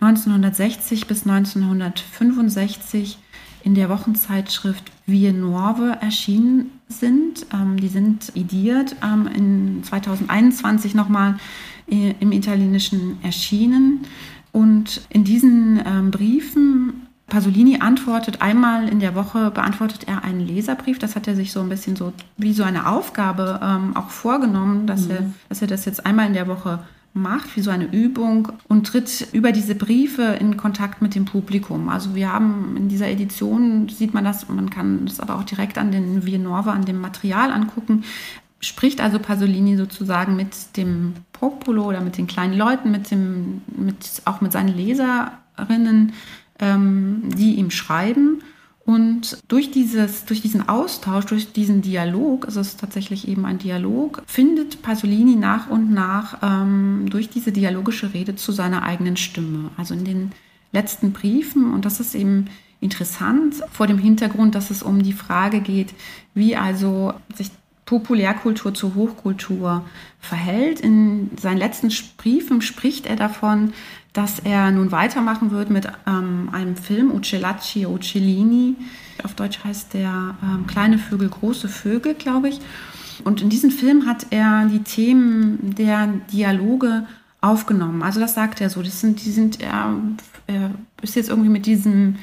1960 0.00 1.06
bis 1.06 1.26
1965 1.26 3.18
in 3.64 3.74
der 3.74 3.88
Wochenzeitschrift 3.88 4.90
Vie 5.06 5.32
Nuove 5.32 5.96
erschienen 6.00 6.70
sind. 6.88 7.46
Ähm, 7.52 7.78
die 7.78 7.88
sind 7.88 8.32
ediert 8.34 8.96
ähm, 9.02 9.28
in 9.32 9.84
2021 9.84 10.94
nochmal 10.94 11.36
äh, 11.88 12.14
im 12.18 12.32
Italienischen 12.32 13.18
erschienen. 13.22 14.00
Und 14.50 15.02
in 15.08 15.24
diesen 15.24 15.80
ähm, 15.86 16.10
Briefen 16.10 17.01
Pasolini 17.32 17.78
antwortet 17.80 18.42
einmal 18.42 18.90
in 18.90 19.00
der 19.00 19.14
Woche, 19.14 19.50
beantwortet 19.50 20.06
er 20.06 20.22
einen 20.22 20.46
Leserbrief. 20.46 20.98
Das 20.98 21.16
hat 21.16 21.26
er 21.26 21.34
sich 21.34 21.50
so 21.50 21.60
ein 21.60 21.70
bisschen 21.70 21.96
so 21.96 22.12
wie 22.36 22.52
so 22.52 22.62
eine 22.62 22.86
Aufgabe 22.86 23.58
ähm, 23.62 23.96
auch 23.96 24.10
vorgenommen, 24.10 24.86
dass, 24.86 25.06
mhm. 25.06 25.10
er, 25.12 25.24
dass 25.48 25.62
er 25.62 25.66
das 25.66 25.86
jetzt 25.86 26.04
einmal 26.04 26.26
in 26.26 26.34
der 26.34 26.46
Woche 26.46 26.80
macht, 27.14 27.56
wie 27.56 27.62
so 27.62 27.70
eine 27.70 27.86
Übung 27.86 28.52
und 28.68 28.86
tritt 28.86 29.28
über 29.32 29.50
diese 29.50 29.74
Briefe 29.74 30.24
in 30.40 30.58
Kontakt 30.58 31.00
mit 31.00 31.14
dem 31.14 31.24
Publikum. 31.24 31.88
Also 31.88 32.14
wir 32.14 32.30
haben 32.30 32.76
in 32.76 32.90
dieser 32.90 33.08
Edition, 33.08 33.88
sieht 33.88 34.12
man 34.12 34.24
das, 34.24 34.46
man 34.50 34.68
kann 34.68 35.06
das 35.06 35.18
aber 35.18 35.36
auch 35.36 35.44
direkt 35.44 35.78
an 35.78 35.90
den 35.90 36.26
Viennorve, 36.26 36.70
an 36.70 36.84
dem 36.84 37.00
Material 37.00 37.50
angucken, 37.50 38.04
spricht 38.60 39.00
also 39.00 39.18
Pasolini 39.18 39.78
sozusagen 39.78 40.36
mit 40.36 40.76
dem 40.76 41.14
Popolo 41.32 41.84
oder 41.84 42.02
mit 42.02 42.18
den 42.18 42.26
kleinen 42.26 42.58
Leuten, 42.58 42.90
mit 42.90 43.10
dem, 43.10 43.62
mit, 43.74 44.20
auch 44.26 44.42
mit 44.42 44.52
seinen 44.52 44.76
Leserinnen 44.76 46.12
ähm, 46.62 47.24
die 47.36 47.56
ihm 47.56 47.70
schreiben. 47.70 48.42
Und 48.84 49.38
durch, 49.48 49.70
dieses, 49.70 50.24
durch 50.24 50.42
diesen 50.42 50.68
Austausch, 50.68 51.26
durch 51.26 51.52
diesen 51.52 51.82
Dialog, 51.82 52.46
also 52.46 52.60
es 52.60 52.68
ist 52.68 52.80
tatsächlich 52.80 53.28
eben 53.28 53.44
ein 53.44 53.58
Dialog, 53.58 54.22
findet 54.26 54.82
Pasolini 54.82 55.36
nach 55.36 55.68
und 55.68 55.92
nach 55.92 56.38
ähm, 56.42 57.06
durch 57.08 57.28
diese 57.28 57.52
dialogische 57.52 58.12
Rede 58.12 58.34
zu 58.34 58.50
seiner 58.50 58.82
eigenen 58.82 59.16
Stimme. 59.16 59.70
Also 59.76 59.94
in 59.94 60.04
den 60.04 60.32
letzten 60.72 61.12
Briefen, 61.12 61.72
und 61.72 61.84
das 61.84 62.00
ist 62.00 62.14
eben 62.14 62.46
interessant 62.80 63.62
vor 63.70 63.86
dem 63.86 63.98
Hintergrund, 63.98 64.56
dass 64.56 64.70
es 64.70 64.82
um 64.82 65.02
die 65.02 65.12
Frage 65.12 65.60
geht, 65.60 65.94
wie 66.34 66.56
also 66.56 67.14
sich 67.34 67.50
Populärkultur 67.84 68.74
zur 68.74 68.94
Hochkultur 68.94 69.84
verhält. 70.18 70.80
In 70.80 71.30
seinen 71.38 71.58
letzten 71.58 71.92
Briefen 72.16 72.62
spricht 72.62 73.06
er 73.06 73.16
davon, 73.16 73.74
dass 74.12 74.38
er 74.40 74.70
nun 74.70 74.92
weitermachen 74.92 75.50
wird 75.50 75.70
mit 75.70 75.86
ähm, 76.06 76.50
einem 76.52 76.76
Film 76.76 77.10
Uccellacci 77.10 77.86
Uccellini. 77.86 78.76
Auf 79.22 79.34
Deutsch 79.34 79.60
heißt 79.64 79.94
der 79.94 80.36
ähm, 80.42 80.66
Kleine 80.66 80.98
Vögel, 80.98 81.28
große 81.28 81.68
Vögel, 81.68 82.14
glaube 82.14 82.48
ich. 82.48 82.60
Und 83.24 83.40
in 83.40 83.48
diesem 83.48 83.70
Film 83.70 84.06
hat 84.06 84.26
er 84.30 84.66
die 84.66 84.82
Themen 84.82 85.74
der 85.74 86.08
Dialoge 86.32 87.06
aufgenommen. 87.40 88.02
Also 88.02 88.20
das 88.20 88.34
sagt 88.34 88.60
er 88.60 88.68
so. 88.68 88.82
Das 88.82 89.00
sind, 89.00 89.24
die 89.24 89.30
sind, 89.30 89.60
er, 89.60 89.94
er 90.46 90.70
ist 91.00 91.16
jetzt 91.16 91.28
irgendwie 91.28 91.50
mit 91.50 91.66
diesem 91.66 92.16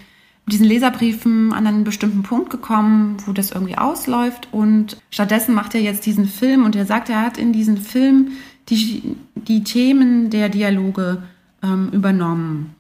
diesen 0.49 0.65
Leserbriefen 0.65 1.54
an 1.54 1.67
einen 1.67 1.84
bestimmten 1.84 2.23
Punkt 2.23 2.49
gekommen, 2.49 3.17
wo 3.25 3.32
das 3.32 3.52
irgendwie 3.52 3.78
ausläuft. 3.78 4.49
Und 4.52 4.97
stattdessen 5.12 5.56
macht 5.56 5.75
er 5.75 5.82
jetzt 5.82 6.06
diesen 6.06 6.25
Film 6.25 6.65
und 6.65 6.75
er 6.75 6.86
sagt, 6.86 7.10
er 7.10 7.21
hat 7.21 7.38
in 7.38 7.54
diesem 7.54 7.78
Film 7.78 8.32
die, 8.69 9.15
die 9.36 9.63
Themen 9.63 10.30
der 10.30 10.49
Dialoge 10.49 11.23
ähm, 11.63 11.89
übernommen. 11.91 12.76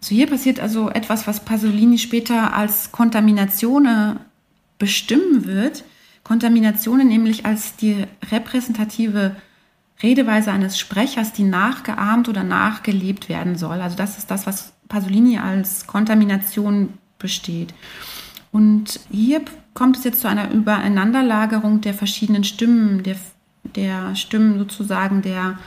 Also 0.00 0.14
hier 0.14 0.26
passiert 0.26 0.60
also 0.60 0.90
etwas, 0.90 1.26
was 1.26 1.44
Pasolini 1.44 1.98
später 1.98 2.54
als 2.54 2.90
Kontamination 2.92 4.18
bestimmen 4.78 5.46
wird, 5.46 5.84
Kontaminationen 6.24 7.08
nämlich 7.08 7.46
als 7.46 7.76
die 7.76 8.04
repräsentative 8.30 9.36
Redeweise 10.02 10.50
eines 10.50 10.78
Sprechers, 10.78 11.32
die 11.32 11.44
nachgeahmt 11.44 12.28
oder 12.28 12.42
nachgelebt 12.42 13.28
werden 13.28 13.56
soll. 13.56 13.80
Also 13.80 13.96
das 13.96 14.18
ist 14.18 14.30
das, 14.30 14.46
was 14.46 14.72
Pasolini 14.88 15.38
als 15.38 15.86
Kontamination 15.86 16.94
besteht. 17.18 17.74
Und 18.50 19.00
hier 19.10 19.42
kommt 19.74 19.96
es 19.96 20.04
jetzt 20.04 20.20
zu 20.20 20.28
einer 20.28 20.50
Übereinanderlagerung 20.50 21.80
der 21.80 21.94
verschiedenen 21.94 22.44
Stimmen, 22.44 23.02
der, 23.02 23.16
der 23.76 24.14
Stimmen 24.16 24.58
sozusagen 24.58 25.22
der, 25.22 25.58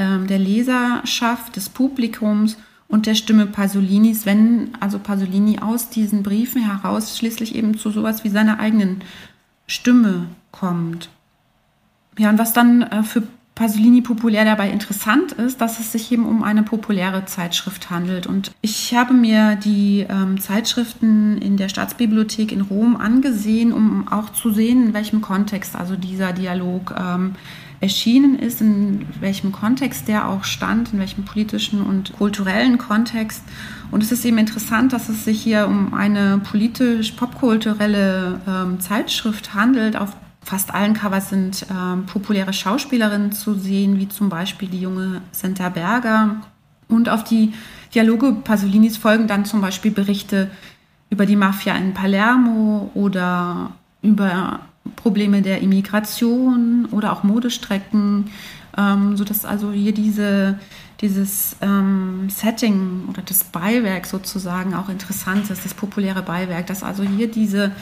der 0.00 0.38
Leserschaft, 0.38 1.56
des 1.56 1.68
Publikums 1.68 2.56
und 2.88 3.06
der 3.06 3.14
Stimme 3.14 3.46
Pasolinis, 3.46 4.26
wenn 4.26 4.70
also 4.80 4.98
Pasolini 4.98 5.58
aus 5.60 5.90
diesen 5.90 6.22
Briefen 6.22 6.62
heraus 6.62 7.16
schließlich 7.16 7.54
eben 7.54 7.78
zu 7.78 7.90
sowas 7.90 8.24
wie 8.24 8.28
seiner 8.28 8.58
eigenen 8.58 9.02
Stimme 9.66 10.26
kommt. 10.50 11.08
Ja, 12.18 12.30
und 12.30 12.38
was 12.38 12.52
dann 12.52 12.82
äh, 12.82 13.02
für 13.04 13.22
Pasolini 13.54 14.00
populär 14.00 14.46
dabei 14.46 14.70
interessant 14.70 15.32
ist, 15.32 15.60
dass 15.60 15.78
es 15.80 15.92
sich 15.92 16.10
eben 16.10 16.24
um 16.24 16.42
eine 16.42 16.62
populäre 16.62 17.26
Zeitschrift 17.26 17.90
handelt. 17.90 18.26
Und 18.26 18.52
ich 18.62 18.94
habe 18.94 19.12
mir 19.12 19.54
die 19.56 20.06
ähm, 20.08 20.40
Zeitschriften 20.40 21.36
in 21.38 21.58
der 21.58 21.68
Staatsbibliothek 21.68 22.52
in 22.52 22.62
Rom 22.62 22.96
angesehen, 22.96 23.74
um 23.74 24.08
auch 24.08 24.30
zu 24.30 24.50
sehen, 24.50 24.86
in 24.86 24.94
welchem 24.94 25.20
Kontext 25.20 25.76
also 25.76 25.94
dieser 25.94 26.32
Dialog 26.32 26.94
ähm, 26.98 27.34
erschienen 27.80 28.38
ist, 28.38 28.60
in 28.60 29.06
welchem 29.20 29.52
Kontext 29.52 30.06
der 30.06 30.28
auch 30.28 30.44
stand, 30.44 30.92
in 30.92 30.98
welchem 30.98 31.24
politischen 31.24 31.82
und 31.82 32.12
kulturellen 32.12 32.76
Kontext. 32.76 33.42
Und 33.90 34.02
es 34.02 34.12
ist 34.12 34.24
eben 34.24 34.38
interessant, 34.38 34.92
dass 34.92 35.08
es 35.08 35.24
sich 35.24 35.42
hier 35.42 35.66
um 35.66 35.94
eine 35.94 36.38
politisch-popkulturelle 36.38 38.40
ähm, 38.46 38.80
Zeitschrift 38.80 39.54
handelt, 39.54 39.96
auf 39.96 40.14
fast 40.42 40.74
allen 40.74 40.94
Covers 40.94 41.30
sind 41.30 41.66
ähm, 41.70 42.06
populäre 42.06 42.52
Schauspielerinnen 42.52 43.32
zu 43.32 43.54
sehen, 43.54 43.98
wie 43.98 44.08
zum 44.08 44.28
Beispiel 44.28 44.68
die 44.68 44.80
junge 44.80 45.22
Senta 45.32 45.68
Berger. 45.68 46.36
Und 46.88 47.08
auf 47.08 47.24
die 47.24 47.52
Dialoge 47.94 48.32
Pasolinis 48.32 48.96
folgen 48.96 49.26
dann 49.26 49.44
zum 49.44 49.60
Beispiel 49.60 49.90
Berichte 49.90 50.50
über 51.08 51.26
die 51.26 51.36
Mafia 51.36 51.74
in 51.76 51.94
Palermo 51.94 52.90
oder 52.94 53.72
über 54.02 54.60
Probleme 54.96 55.42
der 55.42 55.60
Immigration 55.60 56.86
oder 56.90 57.12
auch 57.12 57.22
Modestrecken, 57.22 58.30
ähm, 58.76 59.16
sodass 59.16 59.44
also 59.44 59.72
hier 59.72 59.92
diese, 59.92 60.58
dieses 61.00 61.56
ähm, 61.60 62.28
Setting 62.28 63.04
oder 63.08 63.22
das 63.22 63.44
Beiwerk 63.44 64.06
sozusagen 64.06 64.74
auch 64.74 64.88
interessant 64.88 65.50
ist, 65.50 65.64
das 65.64 65.74
populäre 65.74 66.22
Beiwerk, 66.22 66.66
dass 66.66 66.82
also 66.82 67.02
hier 67.02 67.30
diese 67.30 67.72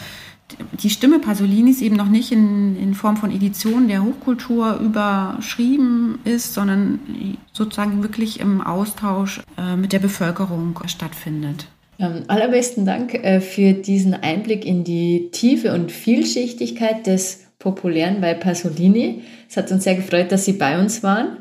die 0.73 0.91
Stimme 0.91 1.19
Pasolinis 1.19 1.83
eben 1.83 1.97
noch 1.97 2.09
nicht 2.09 2.33
in, 2.33 2.77
in 2.77 2.95
Form 2.95 3.17
von 3.17 3.31
Edition 3.31 3.89
der 3.89 4.03
Hochkultur 4.03 4.77
überschrieben 4.77 6.21
ist, 6.25 6.55
sondern 6.55 7.37
sozusagen 7.53 8.03
wirklich 8.03 8.41
im 8.41 8.61
Austausch 8.61 9.43
äh, 9.57 9.77
mit 9.77 9.93
der 9.93 9.99
Bevölkerung 9.99 10.79
stattfindet. 10.87 11.67
Ähm, 12.01 12.25
allerbesten 12.29 12.85
Dank 12.85 13.15
äh, 13.15 13.41
für 13.41 13.73
diesen 13.73 14.15
Einblick 14.15 14.65
in 14.65 14.85
die 14.85 15.31
Tiefe 15.33 15.73
und 15.73 15.91
Vielschichtigkeit 15.91 17.07
des 17.07 17.45
Populären 17.59 18.21
bei 18.21 18.35
Pasolini. 18.35 19.23
Es 19.49 19.57
hat 19.57 19.73
uns 19.73 19.83
sehr 19.83 19.97
gefreut, 19.97 20.31
dass 20.31 20.45
Sie 20.45 20.53
bei 20.53 20.79
uns 20.79 21.03
waren. 21.03 21.39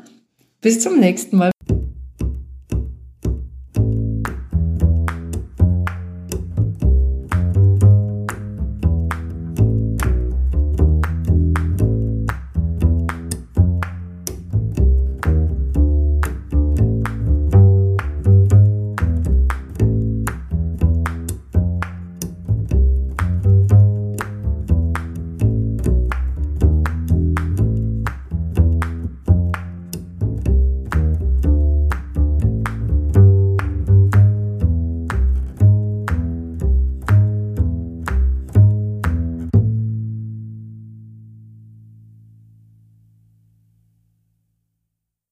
Bis 0.60 0.80
zum 0.80 0.98
nächsten 0.98 1.36
Mal. 1.36 1.52